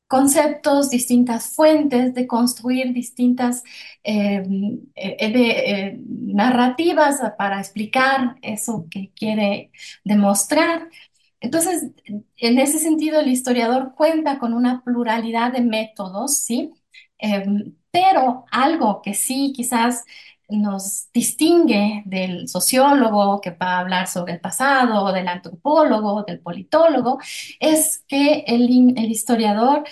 [0.07, 3.63] conceptos, distintas fuentes, de construir distintas
[4.03, 4.43] eh,
[4.95, 9.71] eh, eh, narrativas para explicar eso que quiere
[10.05, 10.89] demostrar.
[11.39, 11.91] Entonces,
[12.38, 16.71] en ese sentido, el historiador cuenta con una pluralidad de métodos, ¿sí?
[17.19, 20.04] Em, pero algo que sí quizás
[20.50, 27.19] nos distingue del sociólogo que va a hablar sobre el pasado, del antropólogo, del politólogo,
[27.60, 28.69] es que el,
[29.12, 29.84] historiador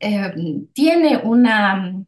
[0.00, 0.32] eh,
[0.72, 2.04] tiene una,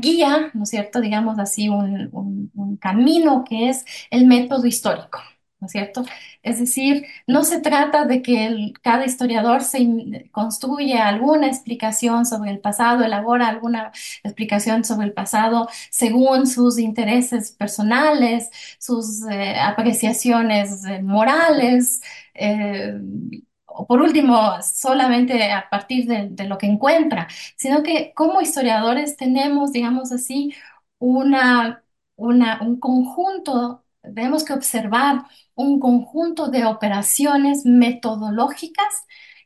[0.00, 1.00] guía, ¿no es cierto?
[1.00, 5.20] Digamos así, un camino que es el método histórico,
[5.60, 6.04] ¿no es cierto?
[6.42, 12.60] Es decir, no se trata de que cada historiador se construya alguna explicación sobre el
[12.60, 13.92] pasado, elabora alguna
[14.22, 22.00] explicación sobre el pasado según sus intereses personales, sus eh, apreciaciones eh, morales.
[22.34, 22.94] eh,
[23.66, 29.16] o por último, solamente a partir de, de lo que encuentra, sino que como historiadores
[29.16, 30.54] tenemos, digamos así,
[30.98, 31.84] una,
[32.16, 38.86] una, un conjunto, tenemos que observar un conjunto de operaciones metodológicas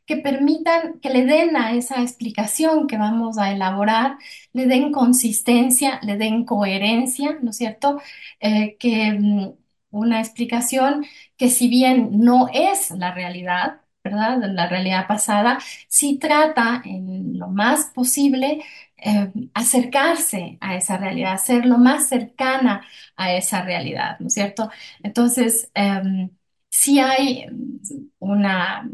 [0.05, 4.17] que permitan, que le den a esa explicación que vamos a elaborar,
[4.53, 7.99] le den consistencia, le den coherencia, ¿no es cierto?
[8.39, 9.53] Eh, que mm,
[9.91, 11.05] una explicación
[11.37, 14.37] que si bien no es la realidad, ¿verdad?
[14.53, 18.63] La realidad pasada, sí trata en lo más posible
[18.97, 24.69] eh, acercarse a esa realidad, ser lo más cercana a esa realidad, ¿no es cierto?
[25.03, 26.29] Entonces, em,
[26.69, 27.45] sí hay
[28.19, 28.89] una,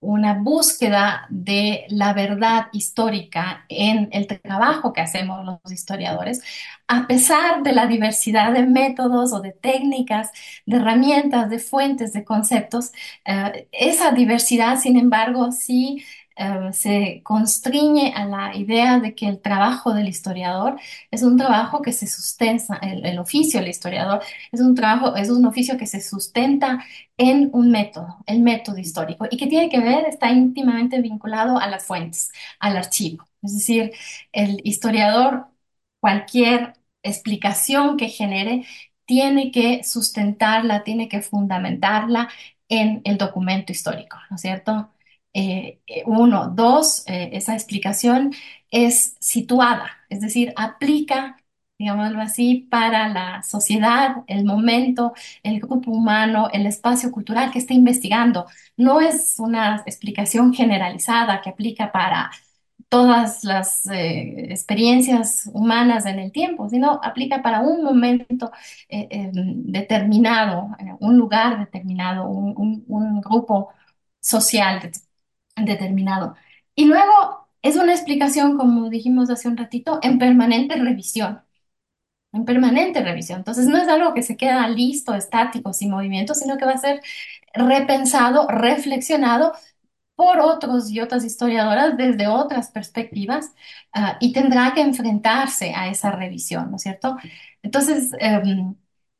[0.00, 6.40] una búsqueda de la verdad histórica en el trabajo que hacemos los historiadores,
[6.86, 10.30] a pesar de la diversidad de métodos o de técnicas,
[10.66, 12.92] de herramientas, de fuentes, de conceptos,
[13.24, 16.04] eh, esa diversidad, sin embargo, sí
[16.38, 20.76] eh, se constriñe a la idea de que el trabajo del historiador
[21.10, 24.22] es un trabajo que se sustenta, el, el oficio del historiador
[24.52, 26.84] es un trabajo, es un oficio que se sustenta
[27.16, 31.66] en un método, el método histórico, y que tiene que ver, está íntimamente vinculado a
[31.68, 33.26] las fuentes, al archivo.
[33.42, 33.92] Es decir,
[34.32, 35.48] el historiador,
[36.00, 38.64] cualquier explicación que genere,
[39.04, 42.28] tiene que sustentarla, tiene que fundamentarla
[42.68, 44.90] en el documento histórico, ¿no es cierto?
[45.34, 48.32] Eh, eh, uno, dos, eh, esa explicación
[48.70, 51.36] es situada, es decir, aplica,
[51.78, 55.12] digámoslo así, para la sociedad, el momento,
[55.42, 58.46] el grupo humano, el espacio cultural que está investigando.
[58.76, 62.30] No es una explicación generalizada que aplica para
[62.88, 68.50] todas las experiencias humanas en el tiempo, sino aplica para un momento
[68.88, 70.68] eh, determinado,
[71.00, 73.70] un lugar determinado, un, un- grupo
[74.20, 74.80] social
[75.64, 76.36] determinado.
[76.74, 81.42] Y luego es una explicación, como dijimos hace un ratito, en permanente revisión.
[82.32, 83.38] En permanente revisión.
[83.38, 86.78] Entonces, no es algo que se queda listo, estático, sin movimiento, sino que va a
[86.78, 87.00] ser
[87.54, 89.54] repensado, reflexionado
[90.16, 93.52] por otros y otras historiadoras desde otras perspectivas,
[93.92, 97.16] ah, y tendrá que enfrentarse a esa revisión, ¿no es cierto?
[97.62, 98.74] Entonces, em,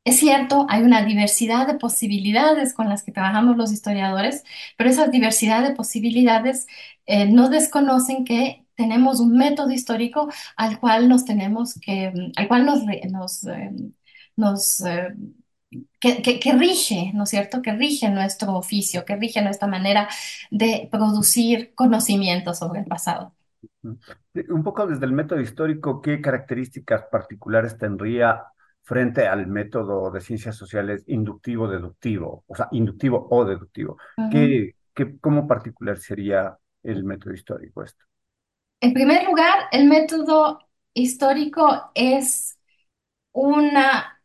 [0.09, 4.45] es cierto, hay una diversidad de posibilidades con las que trabajamos los historiadores,
[4.77, 6.67] pero esa diversidad de posibilidades
[7.07, 12.67] eh, no desconocen que tenemos un método histórico al cual nos tenemos que, al cual
[12.67, 13.93] nos, nos, em,
[14.37, 15.35] nos, em,
[16.01, 17.63] que, que- rige, ¿no es cierto?
[17.63, 20.09] Que rige nuestro oficio, que rige nuestra manera
[20.51, 23.35] de producir conocimiento sobre el pasado.
[24.49, 28.45] Un poco desde el método histórico, ¿qué características particulares tendría
[28.89, 32.45] frente al método de ciencias sociales inductivo-deductivo?
[32.47, 33.99] O sea, inductivo o deductivo.
[34.31, 38.03] ¿Qué, qué, cómo particular sería el método histórico esto?
[38.81, 40.61] En primer lugar, el método
[40.95, 42.59] histórico es
[43.33, 44.23] una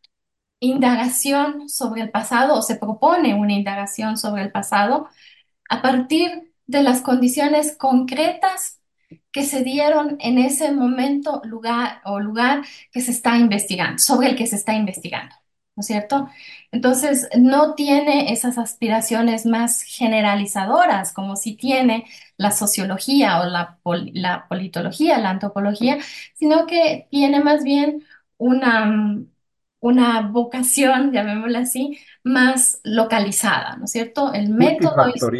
[0.60, 5.08] indagación sobre el pasado o se propone una indagación sobre el pasado
[5.68, 8.80] a partir de las condiciones concretas
[9.34, 14.36] que se dieron en ese momento, lugar o lugar que se está investigando, sobre el
[14.36, 15.36] que se está investigando,
[15.76, 16.30] ¿no es cierto?
[16.72, 22.06] Entonces, no tiene esas aspiraciones más generalizadoras como si tiene
[22.38, 25.98] la sociología o la, pol- la politología, la antropología,
[26.34, 28.04] sino que tiene más bien
[28.38, 29.18] una,
[29.80, 34.32] una vocación, llamémosla así, más localizada, ¿no es cierto?
[34.32, 35.30] El método más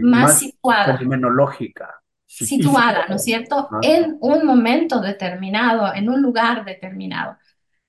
[0.00, 2.02] más situada fenomenológica.
[2.38, 7.36] Situada, ¿no es cierto?, en un momento determinado, en un lugar determinado.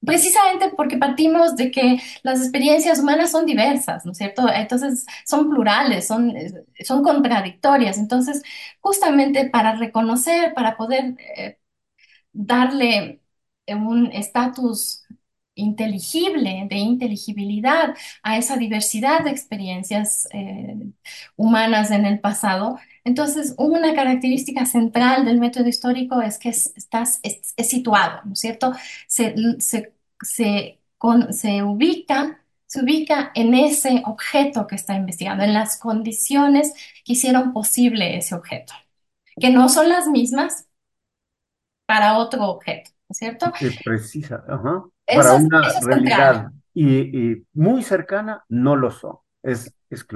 [0.05, 4.47] Precisamente porque partimos de que las experiencias humanas son diversas, ¿no es cierto?
[4.49, 7.97] Entonces son plurales, son, eh, son contradictorias.
[7.97, 8.43] Entonces,
[8.79, 11.59] justamente para reconocer, para poder eh,
[12.33, 13.21] darle
[13.65, 15.05] eh, un estatus
[15.55, 20.75] inteligible, de inteligibilidad a esa diversidad de experiencias eh,
[21.35, 22.77] humanas en el pasado.
[23.07, 28.33] Entonces, una característica central del método histórico es que es, estás- es- es situado, ¿no
[28.33, 28.73] es cierto?
[29.07, 35.53] Se, se, se, con- se ubica, se ubica en ese objeto que está investigando, en
[35.53, 36.73] las condiciones
[37.05, 38.73] que hicieron posible ese objeto,
[39.39, 40.67] que no son las mismas
[41.85, 43.51] para otro objeto, ¿no es cierto?
[43.59, 44.85] eh, precisa, ajá.
[45.11, 46.35] Para Eso es, una eso es central.
[46.35, 49.17] realidad y, y muy cercana, no lo son.
[49.51, 49.73] Es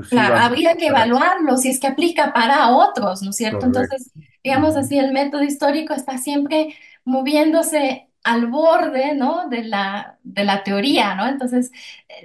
[0.10, 1.06] Claro, exclusivamente habría que para...
[1.06, 3.68] evaluarlo si es que aplica para otros, ¿no es cierto?
[3.68, 3.82] Correcto.
[3.82, 4.12] Entonces,
[4.44, 6.76] digamos así, el método histórico está siempre
[7.06, 9.48] moviéndose al borde, ¿no?
[9.50, 11.28] de la, de la teoría, ¿no?
[11.28, 11.72] Entonces,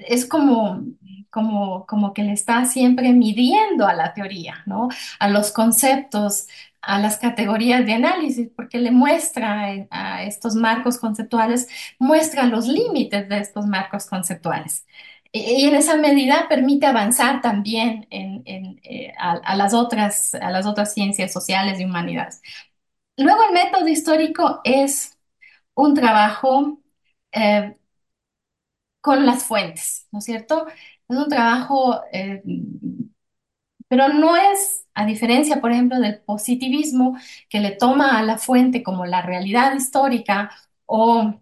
[0.09, 0.85] es como,
[1.31, 4.89] como, como que le está siempre midiendo a la teoría, ¿no?
[5.21, 6.49] A los conceptos,
[6.83, 13.29] a las categorías de análisis, porque le muestra a estos marcos conceptuales, muestra los límites
[13.29, 14.87] de estos marcos conceptuales.
[15.33, 18.43] Y y en esa medida permite avanzar también en,
[18.85, 22.41] eh, a, a las otras, a las otras ciencias sociales y humanidades.
[23.17, 25.19] Luego el método histórico es
[25.75, 26.81] un trabajo
[27.33, 27.77] eh,
[29.01, 30.67] con las fuentes, ¿no es cierto?
[31.09, 32.43] Es un trabajo, eh,
[33.89, 37.17] pero no es, a diferencia, por ejemplo, del positivismo,
[37.49, 40.51] que le toma a la fuente como la realidad histórica
[40.87, 41.35] o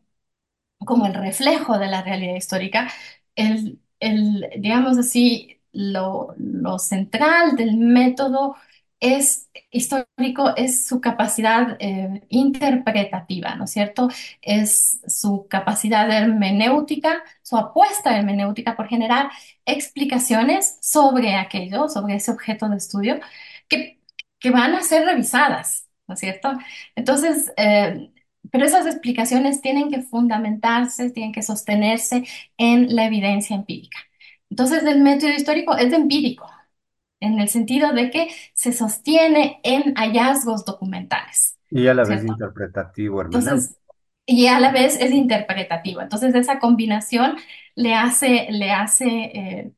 [0.87, 2.91] como el reflejo de la realidad histórica,
[3.37, 8.57] el, el, digamos así, lo, lo central del método
[9.01, 14.09] es histórico, es su capacidad eh, interpretativa, ¿no es cierto?
[14.41, 19.31] Es su capacidad hermenéutica, su apuesta hermenéutica por generar
[19.67, 23.21] explicaciones sobre aquello, sobre ese objeto de estudio,
[23.69, 24.01] que,
[24.39, 26.53] que van a ser revisadas, ¿no es cierto?
[26.97, 28.11] Entonces, eh,
[28.55, 32.25] pero esas explicaciones tienen que fundamentarse, tienen que sostenerse
[32.59, 33.99] en la evidencia empírica.
[34.51, 36.49] Entonces, el método histórico es empírico,
[37.21, 42.25] en el sentido de que se sostiene en hallazgos documentales, Y a la vez ¿cierto?
[42.25, 43.79] interpretativo, Entonces,
[44.27, 46.01] y a la vez es interpretativo.
[46.03, 47.37] Entonces, esa combinación
[47.75, 49.73] le hace, le hace eh,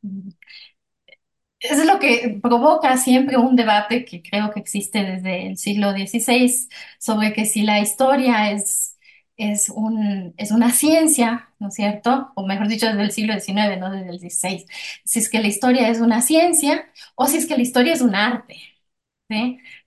[1.70, 6.68] es lo que provoca siempre un debate que creo que existe desde el siglo XVI
[6.98, 8.96] sobre que si la historia es,
[9.36, 12.32] es un, es una ciencia, ¿no es cierto?
[12.36, 14.66] O mejor dicho, desde el siglo XIX, no desde el XVI.
[15.04, 18.00] Si es que la historia es una ciencia o si es que la historia es
[18.02, 18.56] un arte.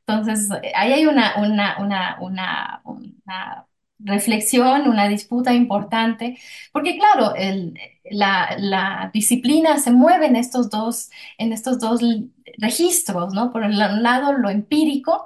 [0.07, 3.67] Entonces, ahí hay una, una, una, una
[3.99, 6.37] reflexión, una disputa importante,
[6.71, 7.77] porque claro, el-
[8.11, 12.01] la, la disciplina se mueve en estos dos, en estos dos
[12.57, 13.51] registros, ¿no?
[13.51, 15.25] Por el lado, lo empírico,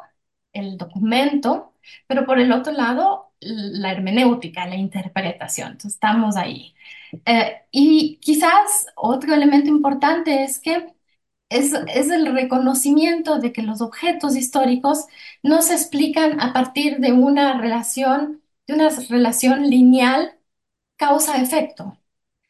[0.54, 1.74] el documento,
[2.08, 5.72] pero por el otro lado, la hermenéutica, la interpretación.
[5.74, 6.74] Entonces, estamos ahí.
[7.26, 10.94] Eh, y quizás otro elemento importante es que
[11.50, 15.08] es, es el reconocimiento de que los objetos históricos
[15.44, 20.34] no se explican a partir de una relación, de una relación lineal
[20.98, 21.98] causa-efecto,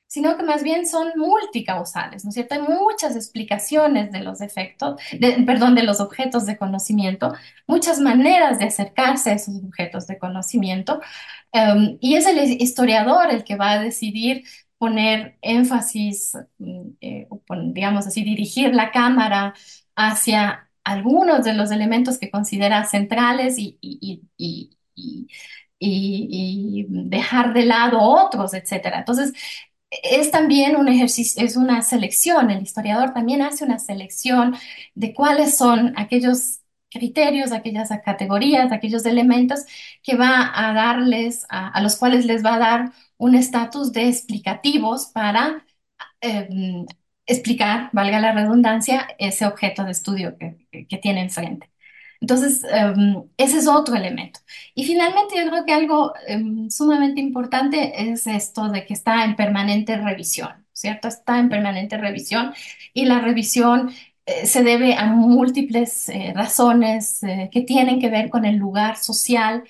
[0.07, 2.55] sino que más bien son multicausales, ¿no es cierto?
[2.55, 5.01] Hay muchas explicaciones de los efectos,
[5.47, 7.33] perdón, de los objetos de conocimiento,
[7.67, 11.01] muchas maneras de acercarse a esos objetos de conocimiento,
[11.51, 14.43] em, y es el historiador el que va a decidir
[14.77, 17.27] poner énfasis, mm, eh,
[17.73, 19.53] digamos así, dirigir la cámara
[19.95, 23.79] hacia algunos de los elementos que considera centrales y-
[25.79, 28.99] y- dejar de lado otros, etcétera.
[28.99, 29.33] Entonces,
[29.91, 32.49] es también un ejercicio, es una selección.
[32.51, 34.55] El historiador también hace una selección
[34.95, 36.59] de cuáles son aquellos
[36.89, 39.61] criterios, aquellas categorías, aquellos elementos
[40.03, 45.07] que va a darles, a, los cuales les va a dar un estatus de explicativos
[45.07, 45.65] para
[46.21, 46.47] eh,
[47.27, 51.72] explicar, valga la redundancia, ese objeto de estudio que, que tiene enfrente.
[52.23, 54.39] Entonces, em, ese es otro elemento.
[54.75, 59.35] Y finalmente, yo creo que algo em, sumamente importante es esto de que está en
[59.35, 61.09] permanente revisión, ¿cierto?
[61.09, 62.53] Está en permanente revisión
[62.93, 63.91] y la revisión
[64.25, 68.95] eh, se debe a múltiples eh, razones eh, que tienen que ver con el lugar
[68.97, 69.63] social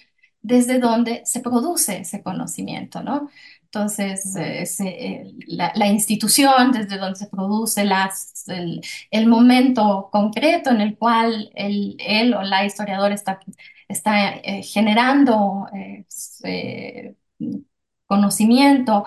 [0.43, 3.29] desde donde se produce ese conocimiento, ¿no?
[3.73, 10.69] Entonces, eh, eh, la, la institución desde donde se produce las, el, el momento concreto
[10.69, 13.39] en el cual el, él o la historiadora está,
[13.87, 17.15] está eh, generando eh,
[18.07, 19.05] conocimiento,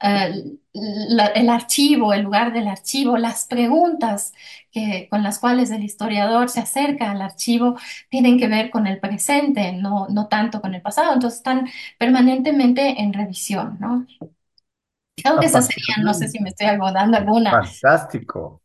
[0.00, 4.32] eh, la- el archivo, el lugar del archivo, las preguntas
[4.70, 7.76] que, con las cuales el historiador se acerca al archivo
[8.10, 11.14] tienen que ver con el presente, no, no tanto con el pasado.
[11.14, 11.68] Entonces están
[11.98, 14.06] permanentemente en revisión, ¿no?
[15.22, 17.60] Creo que esas serían, no sé si me estoy algo dando alguna.
[17.60, 18.62] Fantástico,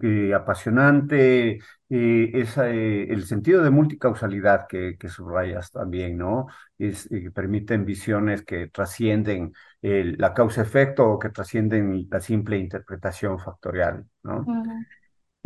[0.00, 6.46] y apasionante, esa, eh, el sentido de multicausalidad que, que subrayas también, ¿no?
[6.88, 13.38] Es, y que permiten visiones que trascienden la causa-efecto o que trascienden la simple interpretación
[13.38, 14.04] factorial.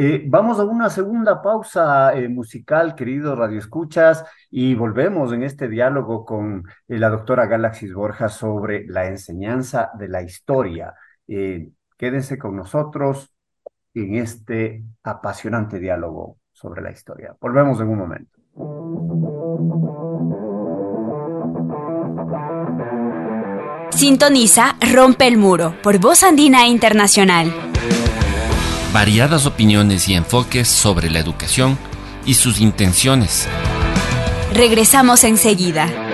[0.01, 6.25] Eh, vamos a una segunda pausa eh, musical, queridos radioescuchas, y volvemos en este diálogo
[6.25, 10.95] con eh, la doctora Galaxis Borja sobre la enseñanza de la historia.
[11.27, 13.35] Eh, quédense con nosotros
[13.93, 17.35] en este apasionante diálogo sobre la historia.
[17.41, 18.39] Volvemos en un momento.
[23.99, 27.53] Sintoniza Rompe el Muro por Voz Andina Internacional.
[28.93, 31.77] Variadas opiniones y enfoques sobre la educación
[32.25, 33.49] y sus intenciones.
[34.55, 36.08] Regresamos enseguida.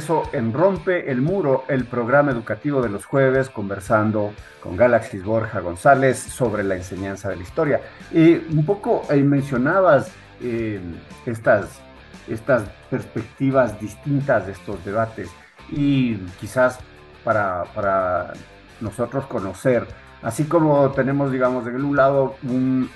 [0.00, 4.32] Regreso en Rompe el Muro, el programa educativo de los jueves, conversando
[4.62, 7.80] con Galaxis Borja González sobre la enseñanza de la historia.
[8.10, 10.80] Y un poco eh, mencionabas eh,
[11.26, 11.82] estas,
[12.28, 15.28] estas perspectivas distintas de estos debates
[15.70, 16.78] y quizás
[17.22, 18.32] para, para
[18.80, 19.86] nosotros conocer,
[20.22, 22.90] así como tenemos, digamos, de un lado un,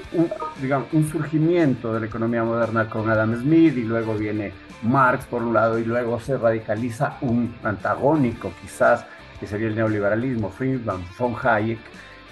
[0.61, 4.53] digamos, un surgimiento de la economía moderna con Adam Smith y luego viene
[4.83, 9.07] Marx por un lado y luego se radicaliza un antagónico quizás
[9.41, 11.79] que sería el neoliberalismo, Friedman, von Hayek.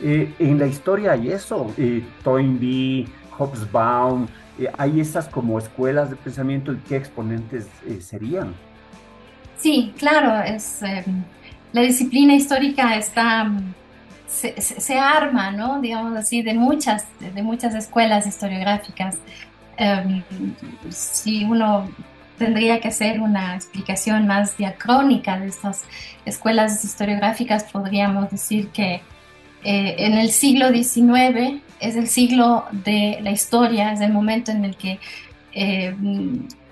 [0.00, 1.72] Eh, en la historia hay eso,
[2.22, 3.06] Toynbee,
[3.38, 4.26] Hobsbawm,
[4.58, 8.54] eh, hay esas como escuelas de pensamiento y qué exponentes eh, serían.
[9.56, 10.80] Sí, claro, es,
[11.72, 13.50] la disciplina histórica está,
[14.32, 15.80] se, se- arma, ¿no?
[15.80, 19.18] Digamos así, de muchas, de muchas escuelas historiográficas.
[19.76, 20.22] Em,
[20.90, 21.88] si uno
[22.38, 25.82] tendría que hacer una explicación más diacrónica de estas
[26.24, 29.02] escuelas historiográficas, podríamos decir que
[29.64, 34.64] eh, en el siglo XIX es el siglo de la historia, es el momento en
[34.64, 34.98] el que
[35.52, 35.94] eh,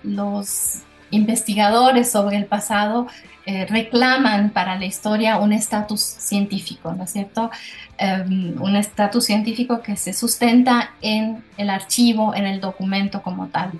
[0.03, 0.81] los
[1.11, 3.07] investigadores sobre el pasado
[3.47, 7.51] eh, reclaman para la historia un estatus científico, ¿no es cierto?
[7.99, 13.73] Eh, un estatus científico que se sustenta en el archivo, en el documento como tal.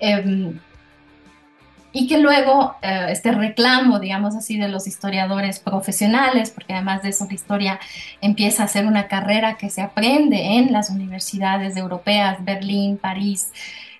[0.00, 0.52] Eh,
[1.92, 7.08] y que luego eh, este reclamo, digamos así, de los historiadores profesionales, porque además de
[7.08, 7.80] eso la historia
[8.20, 13.52] empieza a ser una carrera que se aprende en las universidades europeas, Berlín, París.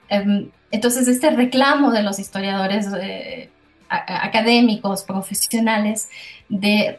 [0.09, 3.51] Eh, entonces este reclamo de los historiadores eh,
[3.91, 6.09] académicos, profesionales,
[6.49, 6.99] de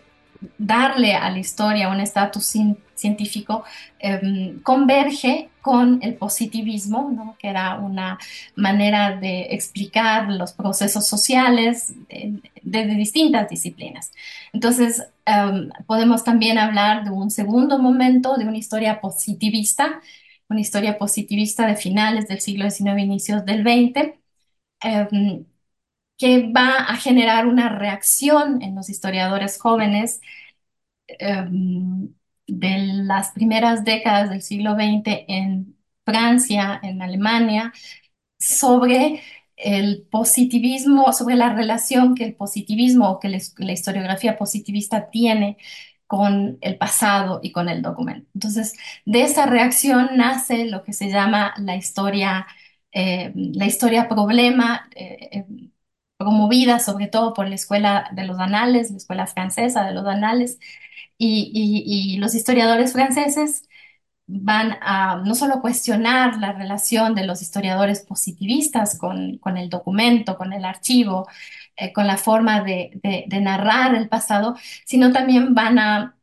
[0.57, 3.63] darle a la historia un estatus cien- científico,
[3.99, 7.35] eh, converge con el positivismo, ¿no?
[7.39, 8.17] que era una
[8.55, 11.93] manera de explicar los procesos sociales
[12.63, 14.11] de- distintas disciplinas.
[14.53, 20.01] Entonces, um, podemos también hablar de un segundo momento, de una historia positivista,
[20.49, 24.19] una historia positivista de finales del siglo XIX, inicios del XX,
[26.21, 30.21] que va a generar una reacción en los historiadores jóvenes
[31.19, 32.13] um,
[32.47, 37.73] de las primeras décadas del siglo XX en Francia, en Alemania,
[38.39, 39.21] sobre
[39.57, 45.57] el positivismo, sobre la relación que el positivismo o que la historiografía positivista tiene
[46.07, 48.29] con el pasado y con el documento.
[48.35, 52.47] Entonces, de esa reacción nace lo que se llama la historia,
[52.91, 55.45] eh, la historia problema, eh,
[56.21, 60.05] eh, promovida sobre todo por la Escuela de los Anales, la Escuela Francesa de los
[60.05, 60.59] Anales,
[61.17, 63.67] y, y- y los historiadores franceses
[64.27, 70.37] van a no solo cuestionar la relación de los historiadores positivistas con, con el documento,
[70.37, 71.27] con el archivo,
[71.77, 74.55] eh, con la forma de, de- de narrar el pasado,
[74.85, 76.17] sino también van a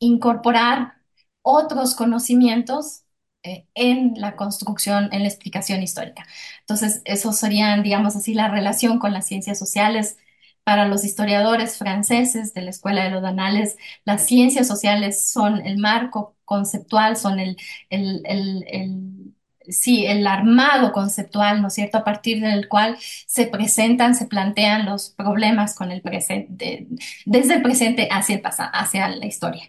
[0.00, 0.94] incorporar
[1.42, 3.04] otros conocimientos
[3.46, 6.26] eh, en la construcción, en la explicación histórica.
[6.60, 10.18] Entonces, eso serían, digamos así, la relación con las ciencias sociales.
[10.64, 15.78] Para los historiadores franceses de la Escuela de los Anales, las ciencias sociales son el
[15.78, 17.56] marco conceptual, son el,
[17.90, 19.34] el, el, el-
[19.68, 24.86] sí, el armado conceptual, ¿no es cierto?, a partir del cual se presentan, se plantean
[24.86, 26.86] los problemas con el presente,
[27.24, 29.68] desde el presente hacia el pasado, hacia la historia.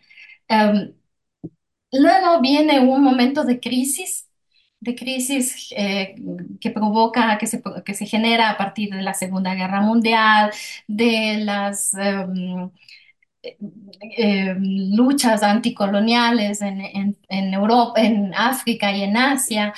[0.49, 0.93] Um,
[1.91, 4.27] luego viene un momento de crisis,
[4.79, 6.15] de crisis eh,
[6.61, 10.51] que provoca, que se, que se genera a partir de la Segunda Guerra Mundial,
[10.87, 12.71] de las um,
[14.17, 19.73] eh, luchas anticoloniales en, en Europa, en África y en Asia,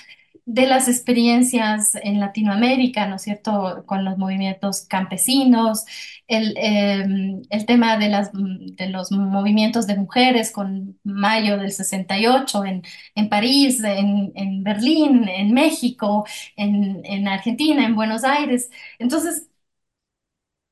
[0.51, 5.85] de las experiencias en Latinoamérica, ¿no es cierto?, con los movimientos campesinos,
[6.27, 7.05] el, eh,
[7.49, 12.83] el tema de, las, de los movimientos de mujeres con Mayo del 68 en,
[13.15, 16.25] en París, en, en Berlín, en México,
[16.55, 18.71] en, en Argentina, en Buenos Aires.
[18.97, 19.47] Entonces,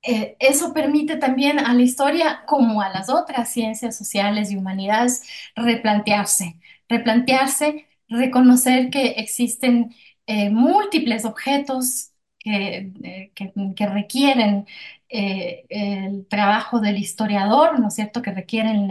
[0.03, 5.23] eh, eso permite también a la historia, como a las otras ciencias sociales y humanidades,
[5.55, 9.95] replantearse, replantearse, reconocer que existen
[10.25, 14.65] eh, múltiples objetos que, eh, requieren
[15.09, 18.87] eh, el trabajo del historiador, ¿no es cierto?, que requieren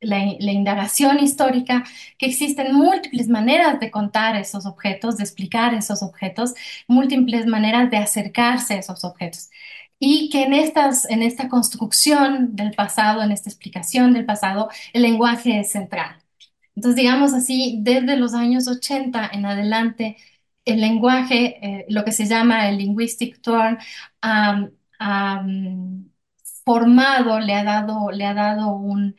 [0.00, 1.84] la indagación histórica,
[2.18, 6.54] que existen múltiples maneras de contar esos objetos, de explicar esos objetos
[6.88, 9.50] múltiples maneras de acercarse a esos objetos.
[9.98, 15.72] Y que en esta construcción del pasado, en esta explicación del pasado, el lenguaje es
[15.72, 16.19] central.
[16.76, 20.16] Entonces, digamos así, desde los años 80 en adelante,
[20.64, 23.78] el lenguaje, eh, lo que se llama el linguistic turn,
[24.22, 24.68] ha
[26.64, 29.16] formado, le ha dado, le ha dado un-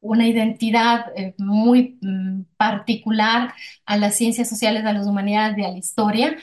[0.00, 3.54] una identidad eh, muy mm, particular
[3.86, 6.36] a las ciencias sociales, a las humanidades y a la historia.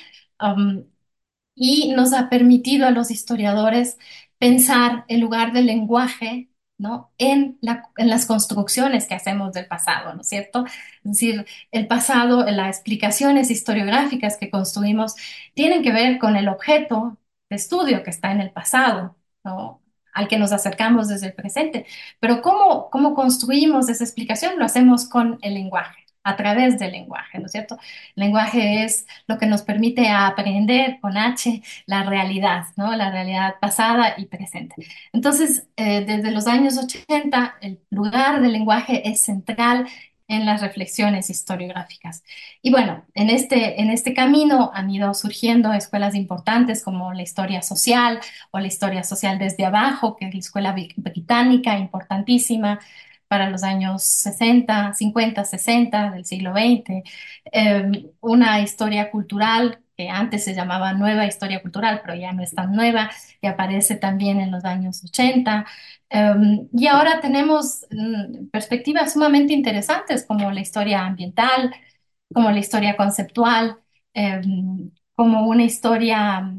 [1.55, 3.97] Y nos ha permitido a los historiadores
[4.37, 7.11] pensar el lugar del lenguaje, ¿no?
[7.17, 10.65] en, la- en las construcciones que hacemos del pasado, ¿no es cierto?
[10.65, 15.15] Es decir, el pasado, las explicaciones historiográficas que construimos
[15.53, 17.17] tienen que ver con el objeto
[17.49, 19.81] de estudio que está en el pasado, ¿no?
[20.13, 21.85] al que nos acercamos desde el presente.
[22.19, 24.57] Pero ¿cómo, cómo construimos esa explicación?
[24.57, 27.75] Lo hacemos con el lenguaje a través del lenguaje, ¿no es cierto?
[28.15, 32.95] El lenguaje es lo que nos permite aprender con H la realidad, ¿no?
[32.95, 34.75] La realidad pasada y presente.
[35.13, 39.87] Entonces, eh, desde los años 80, el lugar del lenguaje es central
[40.27, 42.23] en las reflexiones historiográficas.
[42.63, 47.61] Y bueno, en este, en este camino han ido surgiendo escuelas importantes como la historia
[47.61, 48.19] social
[48.51, 52.79] o la historia social desde abajo, que es la escuela bri- británica, importantísima
[53.35, 57.03] para los años 60, 50, 60 del siglo XX
[57.51, 62.53] eh, una historia cultural que antes se llamaba nueva historia cultural, pero ya no es
[62.53, 63.09] tan nueva,
[63.41, 65.65] que aparece también en los años 80.
[66.09, 66.33] Eh,
[66.73, 71.73] y ahora tenemos mm, perspectivas sumamente interesantes como la historia ambiental,
[72.33, 73.77] como la historia conceptual,
[74.13, 74.41] eh,
[75.15, 76.53] como una historia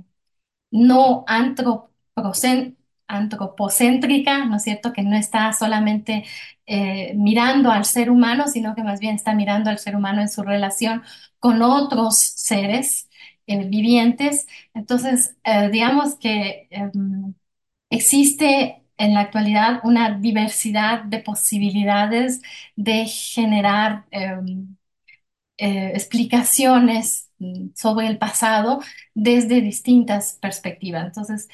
[0.70, 2.76] no antropocen-
[3.08, 4.92] antropocéntrica, ¿no es cierto?
[4.92, 6.24] Que no está solamente
[6.66, 10.28] eh, mirando al ser humano, sino que más bien está mirando al ser humano en
[10.28, 11.02] su relación
[11.38, 13.08] con otros seres
[13.46, 14.46] eh, vivientes.
[14.74, 17.34] Entonces, eh, digamos que em,
[17.90, 22.42] existe en la actualidad una diversidad de posibilidades
[22.76, 24.76] de generar em,
[25.58, 28.80] explicaciones mm, sobre el pasado
[29.14, 31.06] desde distintas perspectivas.
[31.06, 31.48] Entonces,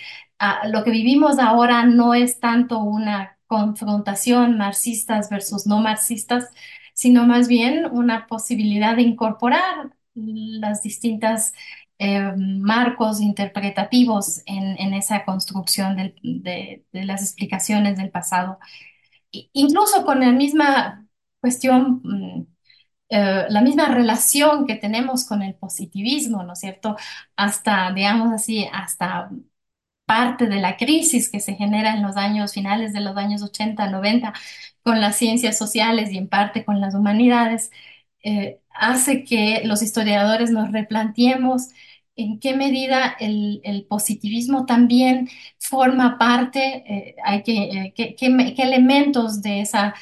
[0.67, 6.49] lo que vivimos ahora no es tanto una confrontación marxistas versus no marxistas,
[6.95, 11.53] sino más bien una posibilidad de incorporar las distintas
[11.99, 18.59] eh, marcos interpretativos en, en esa construcción de, las explicaciones del pasado.
[19.53, 21.07] Incluso con la misma
[21.41, 22.47] cuestión mm,
[23.11, 26.97] eh, la misma relación que tenemos con el positivismo, ¿no es cierto?
[27.37, 29.31] Hasta, digamos así, hasta
[30.07, 33.89] parte de la crisis que se genera en los años finales de los años 80,
[33.91, 34.33] 90
[34.83, 37.71] con las ciencias sociales y en parte con las humanidades,
[38.25, 41.69] eh, hace que los historiadores nos replanteemos
[42.17, 45.29] en qué medida el, positivismo también
[45.59, 49.95] forma parte, eh, hay que, eh, qué, qué- qué elementos de esa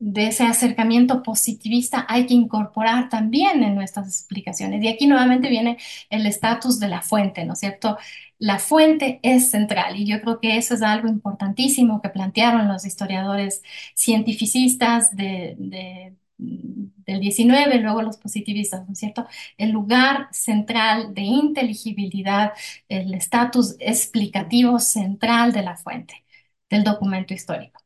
[0.00, 4.82] de ese acercamiento positivista hay que incorporar también en nuestras explicaciones.
[4.82, 5.76] Y aquí nuevamente viene
[6.10, 7.98] el estatus de la fuente, ¿no es cierto?
[8.38, 12.86] La fuente es central y yo creo que eso es algo importantísimo que plantearon los
[12.86, 13.62] historiadores
[13.96, 19.26] cientificistas de, de- del 19, luego los positivistas, ¿no es cierto?
[19.56, 22.52] El lugar central de inteligibilidad,
[22.88, 26.24] el estatus explicativo central de la fuente,
[26.70, 27.80] del documento histórico.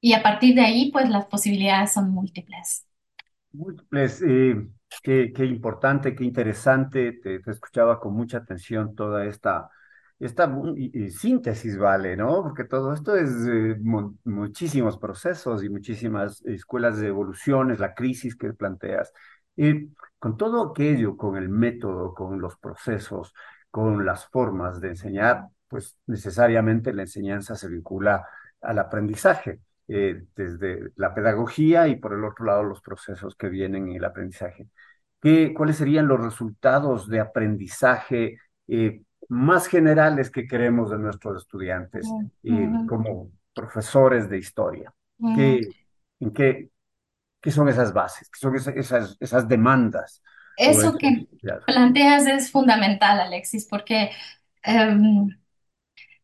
[0.00, 2.86] Y a partir de ahí, pues las posibilidades son múltiples.
[3.52, 4.66] Múltiples, eh,
[5.02, 7.12] qué, importante, qué interesante.
[7.22, 9.68] Te, te escuchaba con mucha atención toda esta,
[10.24, 12.16] esta y- y síntesis, ¿vale?
[12.16, 12.42] ¿No?
[12.42, 18.36] Porque todo esto es eh, mu- muchísimos procesos y muchísimas escuelas de evoluciones, la crisis
[18.36, 19.12] que planteas.
[19.56, 23.34] Eh, con todo aquello, con el método, con los procesos,
[23.70, 28.26] con las formas de enseñar, pues necesariamente la enseñanza se vincula
[28.60, 33.88] al aprendizaje eh, desde la pedagogía y por el otro lado los procesos que vienen
[33.88, 34.68] en el aprendizaje.
[35.20, 42.16] ¿Qué, cuáles serían los resultados de aprendizaje eh, más generales que queremos de nuestros estudiantes
[42.48, 44.92] ujú, como profesores de historia?
[45.20, 45.56] mm.
[45.58, 45.74] ¿Qué,
[46.20, 46.70] en qué,
[47.40, 48.28] qué son esas bases?
[48.30, 50.22] ¿Qué son esa- esas, esas demandas?
[50.56, 51.26] Eso que
[51.64, 54.10] planteas es fundamental, Alexis, porque
[54.62, 55.28] em,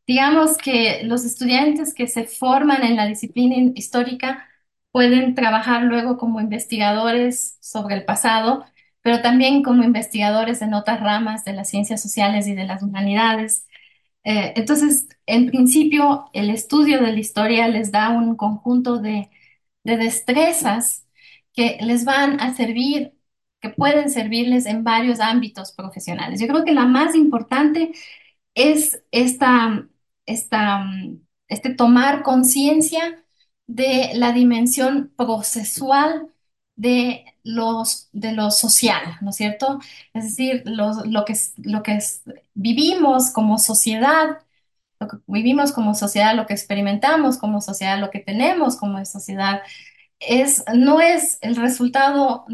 [0.07, 4.49] digamos que los estudiantes que se forman en la disciplina histórica
[4.93, 8.65] pueden trabajar luego como investigadores sobre el pasado,
[9.09, 13.67] pero también como investigadores en otras ramas de las ciencias sociales y de las humanidades.
[14.23, 19.31] Eh, entonces, en principio, el estudio de la historia les da un conjunto de,
[19.83, 21.07] de destrezas
[21.55, 23.15] que les van a servir,
[23.63, 26.39] que pueden servirles en varios ámbitos profesionales.
[26.39, 27.93] Yo creo que la más importante
[28.55, 29.89] es esta,
[30.27, 30.85] esta,
[31.49, 33.25] este tomar conciencia
[33.67, 36.29] de la dimensión procesual
[36.79, 39.81] de los, de lo social, ¿no es cierto?
[40.15, 41.99] Es decir, los- lo que, lo que
[42.55, 44.39] vivimos como sociedad,
[45.01, 49.63] lo que vivimos como sociedad, lo que experimentamos como sociedad, lo que tenemos como sociedad
[50.21, 52.47] es, no es el resultado,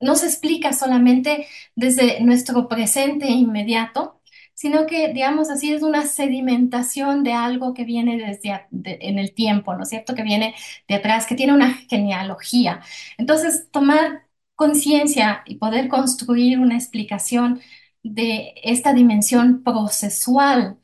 [0.00, 1.46] no se explica solamente
[1.76, 4.19] desde nuestro presente inmediato,
[4.60, 8.66] sino que, digamos así, es una sedimentación de algo que viene desde
[9.08, 10.14] en el tiempo, ¿no es cierto?
[10.14, 10.54] Que viene
[10.86, 12.82] de atrás, que tiene una genealogía.
[13.16, 17.60] Entonces, tomar conciencia y poder construir una explicación
[18.02, 20.78] de esta dimensión procesual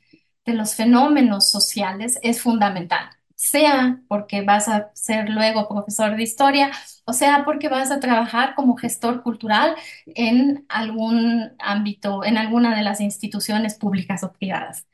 [0.46, 6.72] de los fenómenos sociales es fundamental sea porque vas a ser luego profesor de historia,
[7.06, 9.76] o sea porque vas a trabajar como gestor cultural
[10.06, 14.86] en algún ámbito, en alguna de las instituciones públicas o privadas.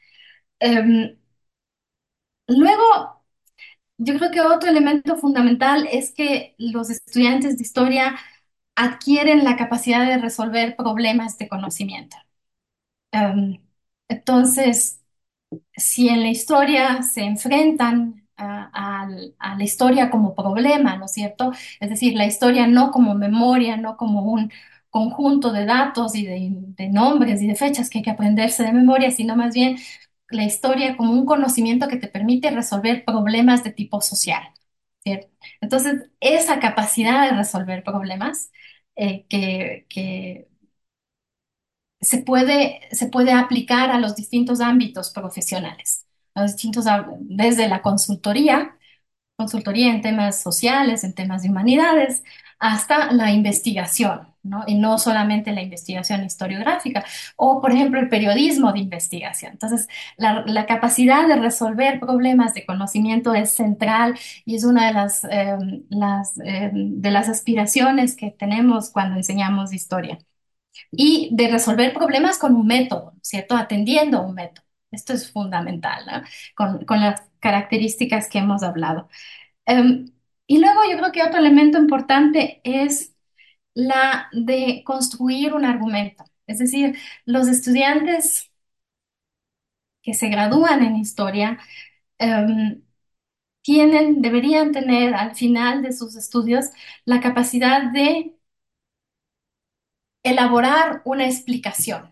[0.60, 1.16] Em,
[2.46, 3.22] luego,
[3.98, 8.16] yo creo que otro elemento fundamental es que los estudiantes de historia
[8.76, 12.16] adquieren la capacidad de resolver problemas de conocimiento.
[13.12, 13.62] Em,
[14.08, 15.00] entonces,
[15.76, 19.08] si en la historia se enfrentan a,
[19.56, 21.52] la historia como problema, ¿no es cierto?
[21.80, 24.50] Es decir, la historia no como memoria, no como un
[24.90, 29.10] conjunto de datos y de, nombres y de fechas que hay que aprenderse de memoria,
[29.10, 29.76] sino más bien
[30.30, 34.42] la historia como un conocimiento que te permite resolver problemas de tipo social.
[35.60, 38.50] Entonces, esa capacidad de resolver problemas
[38.96, 40.48] eh, que
[42.00, 46.01] se puede, se puede aplicar a los distintos ámbitos profesionales,
[46.34, 48.76] a distintos, á- desde la consultoría,
[49.36, 52.22] consultoría en temas sociales, en temas de humanidades,
[52.58, 54.62] hasta la investigación, ¿no?
[54.68, 57.04] Y no solamente la investigación historiográfica,
[57.36, 59.52] o por ejemplo el periodismo de investigación.
[59.52, 64.92] Entonces, la, la capacidad de resolver problemas de conocimiento es central y es una de
[64.94, 65.56] las, eh,
[65.90, 70.18] las, eh, de las aspiraciones que tenemos cuando enseñamos historia
[70.92, 73.56] y de resolver problemas con un método, ¿cierto?
[73.56, 74.64] Atendiendo un método.
[74.92, 76.22] Esto es fundamental, ¿no?
[76.56, 79.08] Con, con las características que hemos hablado.
[79.66, 80.06] Em,
[80.46, 83.14] y luego yo creo que otro elemento importante es
[83.74, 86.24] la de construir un argumento.
[86.46, 88.50] Es decir, los estudiantes
[90.02, 91.58] que se gradúan en historia
[92.18, 92.82] em,
[93.62, 96.66] tienen, deberían tener al final de sus estudios
[97.06, 98.36] la capacidad de
[100.24, 102.11] elaborar una explicación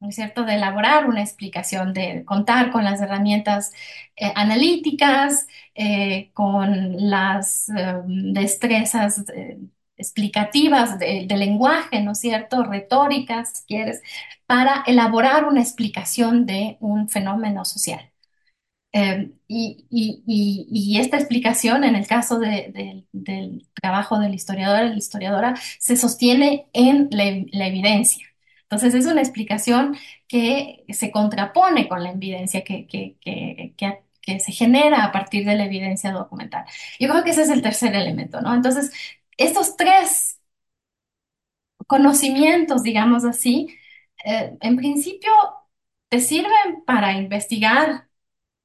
[0.00, 3.72] ¿no es cierto?, de elaborar una explicación, de contar con las herramientas
[4.16, 9.58] eh, analíticas, eh, con las eh, destrezas eh,
[9.96, 14.02] explicativas de, lenguaje, ¿no es cierto?, retóricas, si quieres,
[14.46, 18.10] para elaborar una explicación de un fenómeno social.
[18.92, 25.54] Eh, y, esta explicación, en el caso de- de- del trabajo del historiador, la historiadora,
[25.78, 28.25] se sostiene en la evidencia.
[28.68, 29.96] Entonces, es una explicación
[30.28, 34.00] que se contrapone con la evidencia que, que, que, que-
[34.40, 36.64] se genera a partir de la evidencia documental.
[36.98, 38.52] Yo creo que ese es el tercer elemento, ¿no?
[38.54, 38.92] Entonces,
[39.38, 40.40] estos tres
[41.86, 43.68] conocimientos, digamos así,
[44.24, 45.30] eh, en principio
[46.08, 48.08] te sirven para investigar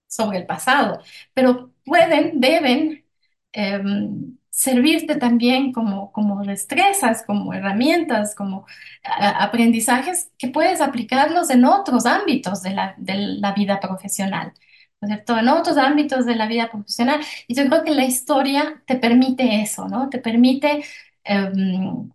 [0.07, 1.01] sobre el pasado,
[1.33, 3.05] pero pueden, deben
[3.53, 8.67] em, servirte también como, como destrezas, como herramientas, como
[9.03, 14.53] aprendizajes que puedes aplicarlos en otros ámbitos de la, de la vida profesional.
[15.01, 15.37] ¿no es cierto?
[15.39, 17.21] En otros ámbitos de la vida profesional.
[17.47, 20.09] Y yo creo que la historia te permite eso, ¿no?
[20.09, 20.83] Te permite
[21.23, 22.11] em,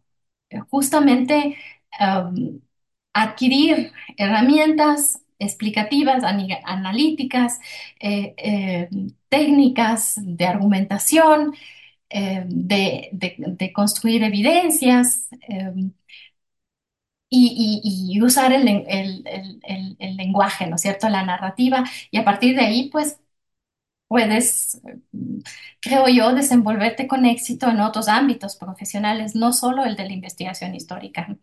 [0.70, 1.56] justamente
[1.98, 2.60] em,
[3.12, 6.24] adquirir herramientas explicativas,
[6.64, 7.60] analíticas,
[8.00, 8.88] eh, eh,
[9.28, 11.54] técnicas de argumentación,
[12.10, 15.72] eh, de, de- de construir evidencias eh,
[17.28, 21.08] y, y- y usar el, el- el- el- lenguaje, ¿no es cierto?
[21.08, 23.18] La narrativa y a partir de ahí, pues
[24.08, 24.80] puedes,
[25.80, 30.74] creo yo, desenvolverte con éxito en otros ámbitos profesionales, no solo el de la investigación
[30.74, 31.38] histórica.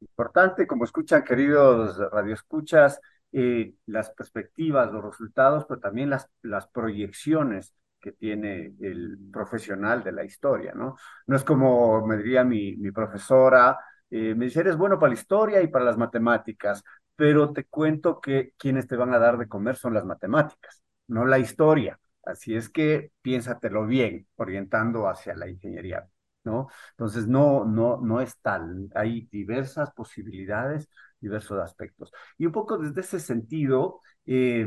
[0.00, 3.00] Importante, como escuchan, queridos radioescuchas,
[3.32, 7.74] eh, las perspectivas, los resultados, pero también las, las proyecciones
[8.04, 10.96] que tiene el profesional de la historia, ¿no?
[11.26, 13.78] No es como me diría mi, profesora,
[14.10, 16.84] eh, me dice, eres bueno para la historia y para las matemáticas,
[17.16, 21.24] pero te cuento que quienes te van a dar de comer son las matemáticas, no
[21.24, 21.98] la historia.
[22.24, 26.06] Así es que piénsatelo bien, orientando hacia la ingeniería,
[26.44, 26.68] ¿no?
[26.90, 28.88] Entonces, no, no, no es tal.
[28.94, 30.88] Hay diversas posibilidades,
[31.20, 32.12] diversos aspectos.
[32.38, 34.66] Y un poco desde ese sentido, eh,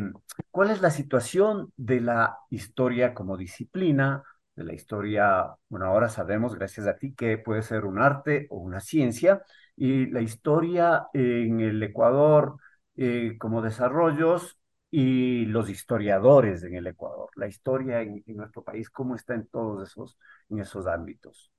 [0.52, 4.24] ¿cuál es la situación de la historia como disciplina
[4.56, 8.58] de la historia, bueno, ahora sabemos, gracias a ti, que puede ser un arte o
[8.58, 9.44] una ciencia,
[9.76, 12.58] y la historia en el Ecuador
[12.96, 14.60] eh, como desarrollos
[14.90, 19.48] y los historiadores en el Ecuador, la historia en, en nuestro país, cómo está en
[19.48, 20.18] todos esos,
[20.50, 21.52] en esos ámbitos.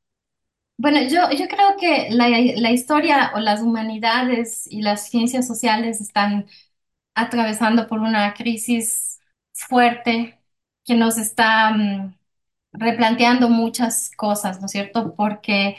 [0.80, 6.46] Bueno, yo, creo que la, historia o las humanidades y las ciencias sociales están
[7.14, 9.20] atravesando por una crisis
[9.52, 10.40] fuerte
[10.84, 12.16] que nos está mm,
[12.72, 15.14] replanteando muchas cosas, ¿no es cierto?
[15.16, 15.76] Porque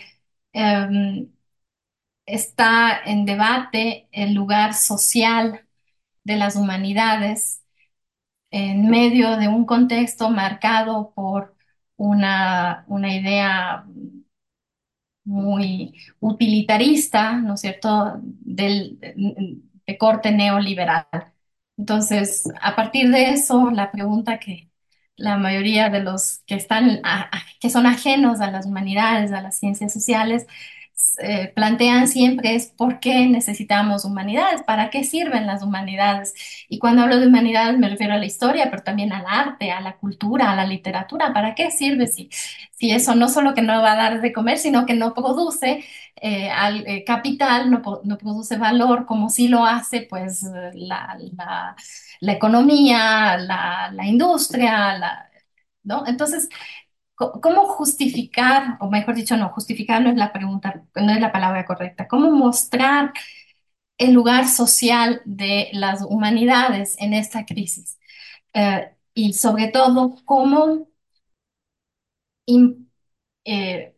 [0.53, 1.31] em,
[2.25, 5.65] está en debate el lugar social
[6.23, 7.63] de las humanidades
[8.51, 11.55] en medio de un contexto marcado por
[11.97, 12.85] una
[13.15, 13.85] idea
[15.29, 18.99] muy utilitarista, ¿no es cierto?, del,
[19.87, 21.07] de corte neoliberal.
[21.77, 24.69] Entonces, a partir de eso, la pregunta que
[25.15, 29.41] la mayoría de los que están, a- a- que son ajenos a las humanidades, a
[29.41, 30.47] las ciencias sociales,
[31.21, 34.61] eh, plantean siempre es ¿por qué necesitamos humanidades?
[34.63, 36.33] ¿Para qué sirven las humanidades?
[36.69, 39.81] Y cuando hablo de humanidades me refiero a la historia, pero también al arte, a
[39.81, 41.33] la cultura, a la literatura.
[41.33, 42.29] ¿Para qué sirve si,
[42.71, 45.83] si eso no solo que no va a dar de comer, sino que no produce
[46.21, 47.81] eh, al, eh, capital, no,
[48.17, 50.43] produce valor como sí lo hace pues
[50.73, 51.75] la, la-
[52.21, 55.29] la economía, la, la industria, la,
[55.83, 56.05] ¿no?
[56.07, 56.49] Entonces,
[57.19, 61.65] ¿cómo justificar, o mejor dicho, no, justificar no es la pregunta, no es la palabra
[61.65, 63.13] correcta, cómo mostrar
[63.97, 67.99] el lugar social de las humanidades en esta crisis?
[68.53, 70.87] Eh, y sobre todo, cómo
[73.45, 73.93] eh,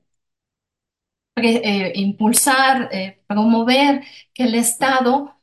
[1.36, 2.90] eh, impulsar,
[3.28, 4.04] promover
[4.34, 5.36] que el Estado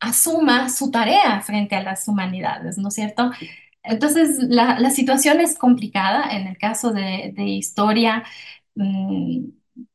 [0.00, 3.30] asuma su tarea frente a las humanidades, ¿no es cierto?
[3.84, 6.30] Entonces, la, la situación es complicada.
[6.36, 8.24] En el caso de, de historia,
[8.74, 9.46] mm,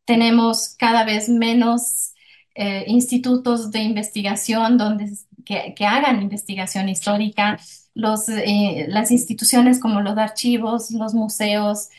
[0.05, 2.13] tenemos cada vez menos
[2.55, 5.11] eh, institutos de investigación donde,
[5.45, 7.59] que, hagan investigación histórica.
[7.93, 11.89] Los, eh, las instituciones como los archivos, los museos,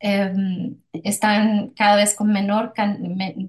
[0.00, 0.32] eh,
[0.92, 2.72] están cada vez con menor,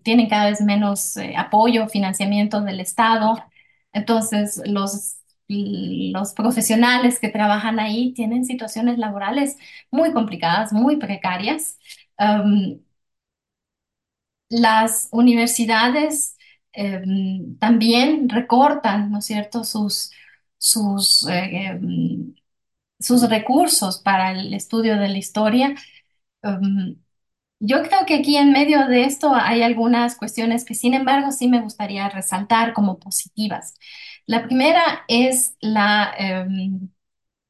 [0.03, 3.37] tienen cada vez menos eh, apoyo, financiamiento del Estado.
[3.93, 5.16] Entonces, los,
[5.49, 9.57] los profesionales que trabajan ahí tienen situaciones laborales
[9.91, 11.79] muy complicadas, muy precarias.
[12.19, 12.79] Um,
[14.49, 16.37] las universidades
[16.73, 17.01] eh,
[17.59, 20.11] también recortan, ¿no es cierto?, sus,
[21.29, 22.35] em,
[22.99, 25.75] sus recursos para el estudio de la historia.
[27.59, 31.47] Yo creo que aquí en medio de esto hay algunas cuestiones que, sin embargo, sí
[31.47, 33.73] me gustaría resaltar como positivas.
[34.27, 36.89] La primera es la, em,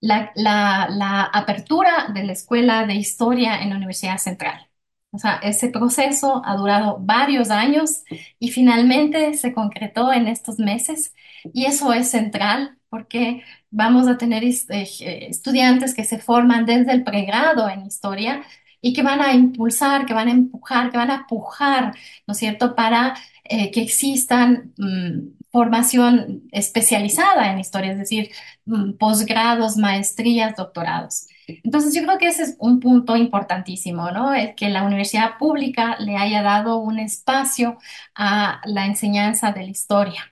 [0.02, 4.68] la, la- la apertura de la Escuela de Historia en la Universidad Central.
[5.12, 8.04] O sea, ese proceso ha durado varios años
[8.40, 11.14] y finalmente se concretó en estos meses
[11.54, 17.04] y eso es central porque vamos a tener eh, estudiantes que se forman desde el
[17.04, 18.44] pregrado en historia
[18.82, 21.96] y que van a impulsar, que van a empujar, que van a pujar,
[22.28, 28.32] ¿no es cierto?, para eh, que existan mm, formación especializada en historia, es decir,
[28.66, 31.28] mm, posgrados, maestrías, doctorados.
[31.48, 34.34] Entonces, yo creo que ese es un punto importantísimo, ¿no?
[34.34, 37.78] El que la universidad pública le haya dado un espacio
[38.16, 40.30] a la enseñanza de la historia.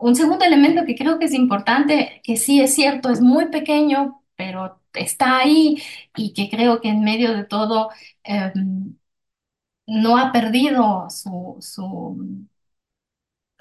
[0.00, 4.22] Un segundo elemento que creo que es importante, que sí es cierto, es muy pequeño,
[4.36, 5.82] pero está ahí
[6.16, 7.90] y que creo que en medio de todo
[8.24, 8.52] eh,
[9.86, 11.56] no ha perdido su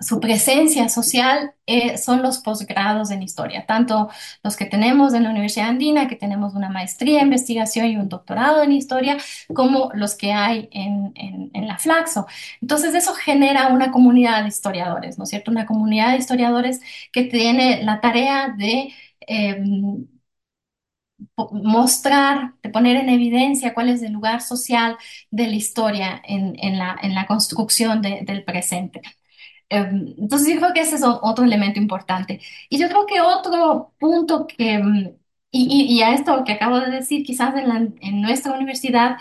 [0.02, 4.10] su presencia social eh, son los posgrados en historia, tanto
[4.43, 8.10] los que tenemos en la Universidad Andina, que tenemos una maestría en investigación y un
[8.10, 9.18] doctorado en historia,
[9.54, 12.28] como los que hay en, en, la Flaxo.
[12.62, 15.52] Entonces eso genera una comunidad de historiadores, ¿no es cierto?
[15.52, 16.82] Una comunidad de historiadores
[17.12, 18.93] que tiene la tarea de...
[21.36, 24.97] po- mostrar, de poner en evidencia cuál es el lugar social
[25.32, 29.02] de la historia en, en la, en la construcción de- del presente.
[29.70, 32.41] Em, Entonces yo creo que ese es otro elemento importante.
[32.70, 35.15] Y yo creo que otro punto que, em,
[35.51, 39.17] y, y- y a esto que acabo de decir, quizás en, la- en nuestra universidad,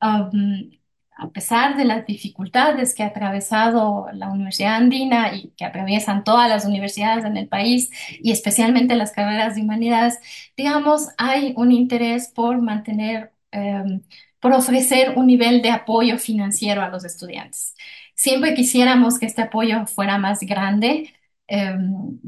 [0.00, 0.70] am,
[1.16, 6.48] a pesar de las dificultades que ha atravesado la Universidad Andina y que atraviesan todas
[6.48, 7.90] las universidades en el país
[8.20, 10.18] y especialmente las carreras de humanidades,
[10.56, 14.02] digamos, hay un interés por mantener, em,
[14.40, 17.74] por ofrecer un nivel de apoyo financiero a los estudiantes.
[18.14, 21.12] Siempre quisiéramos que este apoyo fuera más grande,
[21.48, 21.76] eh,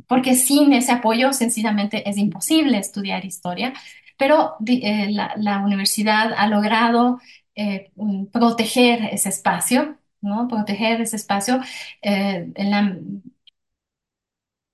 [0.09, 3.72] porque sin ese apoyo sencillamente es imposible estudiar historia,
[4.16, 7.20] pero eh, la, universidad ha logrado
[7.55, 7.91] eh,
[8.32, 10.49] proteger ese espacio, ¿no?
[10.49, 11.61] Proteger ese espacio
[12.03, 12.53] eh,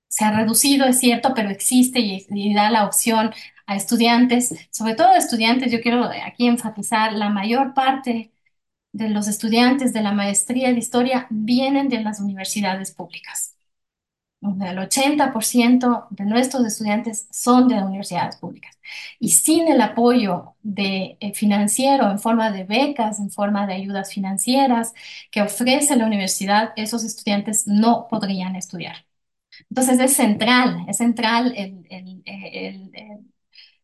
[0.07, 3.31] se ha reducido, es cierto, pero existe y, y, da la opción
[3.65, 8.32] a estudiantes, sobre todo estudiantes, yo quiero aquí enfatizar, la mayor parte
[8.93, 13.55] de los estudiantes de la maestría de historia vienen de las universidades públicas.
[14.41, 18.77] El 80% de nuestros estudiantes son de universidades públicas.
[19.17, 24.13] Y sin el apoyo de, eh, financiero en forma de becas, en forma de ayudas
[24.13, 24.93] financieras
[25.31, 29.05] que ofrece la universidad, esos estudiantes no podrían estudiar.
[29.69, 33.32] Entonces es central, es central el, el, el, el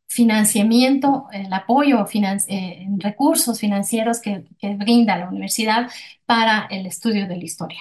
[0.10, 5.90] financiamiento, el apoyo finan eh, recursos financieros que, que, brinda la universidad
[6.26, 7.80] para el estudio de la historia.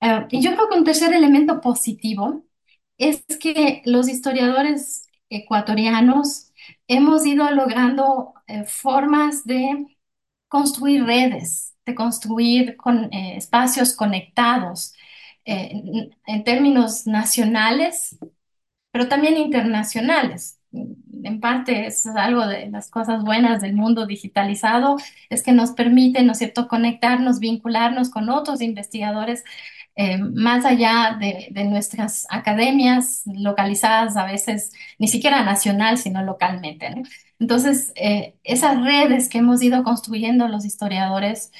[0.00, 2.44] Uh, y yo creo que un tercer elemento positivo
[2.98, 6.52] es que los historiadores ecuatorianos
[6.88, 9.86] hemos ido logrando eh, formas de
[10.48, 14.94] construir redes, de construir con, eh, espacios conectados
[15.44, 18.18] eh, en términos nacionales,
[18.90, 20.60] pero también internacionales
[21.24, 24.96] en parte es algo de las cosas buenas del mundo digitalizado,
[25.28, 29.44] es que nos permite, ¿no es cierto?, conectarnos, vincularnos con otros investigadores
[29.96, 37.02] eh, más allá de, nuestras academias localizadas, a veces ni siquiera nacional, sino localmente.
[37.38, 41.52] Entonces, eh, esas redes que hemos ido construyendo los historiadores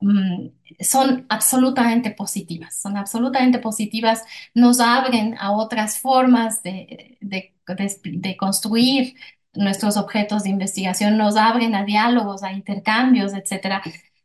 [0.00, 0.48] mmm,
[0.80, 9.14] son absolutamente positivas, son absolutamente positivas, nos abren a otras formas de, de construir
[9.54, 13.82] nuestros objetos de investigación, nos abren a diálogos, a intercambios, etcétera.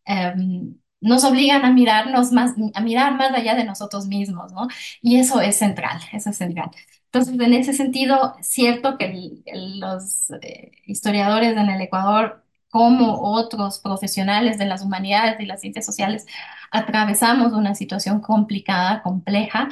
[0.08, 4.68] Um, nos obligan a mirarnos más, a mirar más allá de nosotros mismos, ¿no?
[5.02, 6.72] Y eso es central, eso es central.
[7.06, 14.58] Entonces, en ese sentido, cierto que los eh, historiadores en el Ecuador, como otros profesionales
[14.60, 16.26] de las humanidades y las ciencias sociales,
[16.72, 19.70] atravesamos una situación complicada, compleja,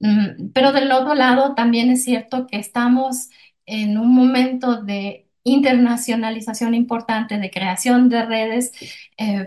[0.00, 3.30] mm, pero del otro lado también es cierto que estamos
[3.66, 8.72] en un momento de internacionalización importante, de creación de redes.
[9.18, 9.46] Eh,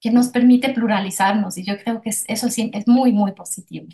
[0.00, 3.86] que nos permite pluralizarnos y yo creo que eso sí es muy, muy positivo.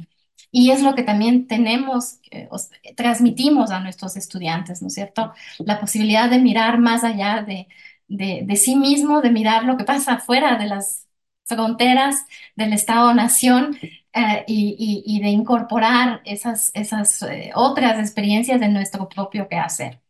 [0.52, 5.32] Y es lo que también tenemos, eh, os, transmitimos a nuestros estudiantes, ¿no es cierto?
[5.58, 7.68] La posibilidad de mirar más allá de,
[8.08, 11.08] de, de sí mismo, de mirar lo que pasa afuera de las
[11.44, 12.16] fronteras
[12.56, 13.76] del Estado-Nación
[14.16, 20.00] eh, y, y, y, de incorporar esas, esas eh, otras experiencias en nuestro propio quehacer.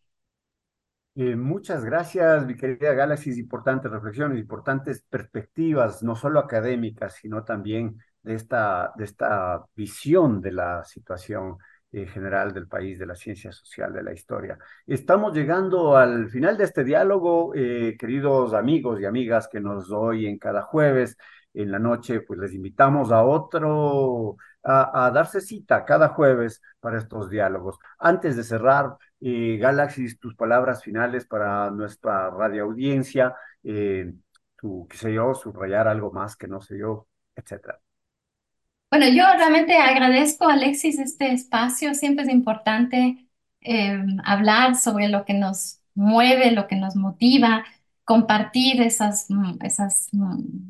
[1.18, 3.30] Eh, muchas gracias, mi querida Galaxy.
[3.40, 10.52] Importantes reflexiones, importantes perspectivas, no solo académicas, sino también de esta, de esta visión de
[10.52, 11.57] la situación
[11.92, 14.59] eh, general del país, de la ciencia social, de la historia.
[14.86, 20.38] Estamos llegando al final de este diálogo, eh, queridos amigos y amigas que nos oyen
[20.38, 21.16] cada jueves
[21.57, 27.30] en la noche, pues les invitamos a otro, a, darse cita cada jueves para estos
[27.30, 27.78] diálogos.
[27.98, 33.34] Antes de cerrar, eh, Galaxy, tus palabras finales para nuestra radio audiencia,
[33.64, 34.12] eh,
[34.57, 37.80] tu, qué sé yo, subrayar algo más que no sé yo, etcétera.
[38.90, 41.94] Bueno, yo realmente agradezco, Alexis, este espacio.
[41.94, 43.28] Siempre es importante
[43.62, 47.64] eh, hablar sobre lo que nos mueve, lo que nos motiva,
[48.07, 49.28] compartir esas,
[49.62, 50.09] esas,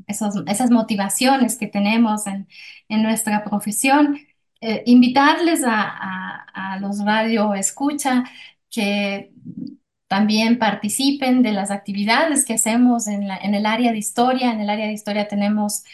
[0.08, 2.48] esos, esas motivaciones que tenemos en,
[2.88, 4.18] en nuestra profesión.
[4.62, 8.24] Eh, invitarles a, a, a los radio escucha
[8.70, 9.32] que
[10.08, 14.52] también participen de las actividades que hacemos en, la, en, el área de historia.
[14.52, 15.84] En el área de historia tenemos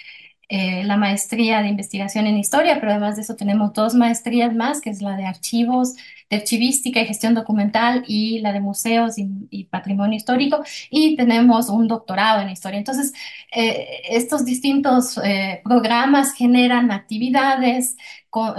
[0.54, 4.82] eh, la maestría de investigación en historia, pero además de eso tenemos dos maestrías más,
[4.82, 5.94] que es la de archivos,
[6.28, 11.88] de archivística y gestión documental y la de museos y, patrimonio histórico, y tenemos un
[11.88, 12.78] doctorado en historia.
[12.78, 13.14] Entonces,
[13.50, 17.96] eh, estos distintos eh, programas generan actividades,
[18.28, 18.54] con,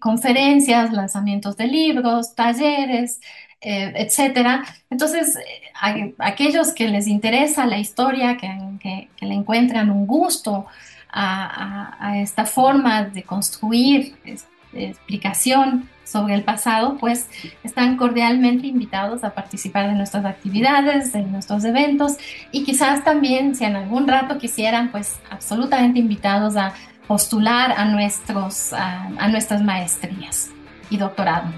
[0.00, 3.20] conferencias, lanzamientos de libros, talleres,
[3.60, 4.62] eh, etcétera.
[4.90, 5.36] Entonces,
[6.18, 8.48] aquellos que les interesa la historia, que,
[8.80, 10.66] que, que le encuentran un gusto
[11.12, 14.16] a, esta forma de construir
[14.72, 17.28] explicación sobre el pasado, pues
[17.62, 22.16] están cordialmente invitados a participar de nuestras actividades, de nuestros eventos
[22.50, 26.74] y quizás también, si en algún rato quisieran, pues absolutamente invitados a
[27.06, 30.50] postular a, nuestros, a nuestras maestrías
[30.90, 31.48] y doctorado.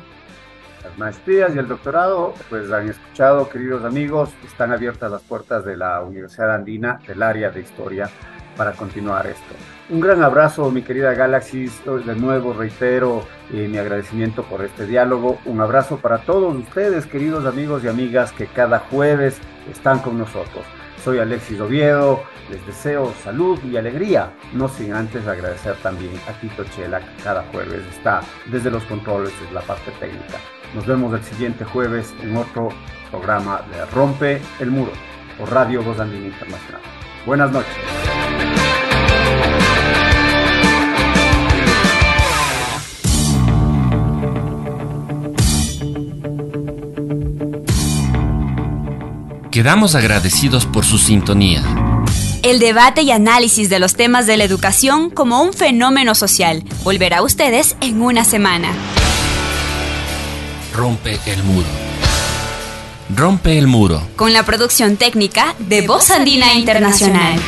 [0.84, 5.78] Las maestrías y el doctorado, pues han escuchado, queridos amigos, están abiertas las puertas de
[5.78, 8.10] la Universidad Andina del área de historia
[8.56, 9.54] para continuar esto.
[9.90, 11.70] Un gran abrazo, mi querida Galaxy.
[12.06, 15.38] De nuevo reitero eh, mi agradecimiento por este diálogo.
[15.44, 19.38] Un abrazo para todos ustedes, queridos amigos y amigas, que cada jueves
[19.70, 20.64] están con nosotros.
[21.04, 26.64] Soy Alexis Oviedo, les deseo salud y alegría, no sin antes agradecer también a Tito
[26.64, 30.38] Chela, que cada jueves está desde los controles, de la parte técnica.
[30.74, 32.70] Nos vemos el siguiente jueves en otro
[33.10, 34.92] programa de Rompe el Muro
[35.38, 36.80] por Radio Voz Andina Internacional.
[37.26, 37.72] Buenas noches.
[49.50, 51.62] Quedamos agradecidos por su sintonía.
[52.42, 57.18] El debate y análisis de los temas de la educación como un fenómeno social volverá
[57.18, 58.68] a ustedes en una semana.
[60.74, 61.83] Rompe el muro.
[63.10, 64.02] Rompe el muro.
[64.16, 67.38] Con la producción técnica de Voz Andina Internacional.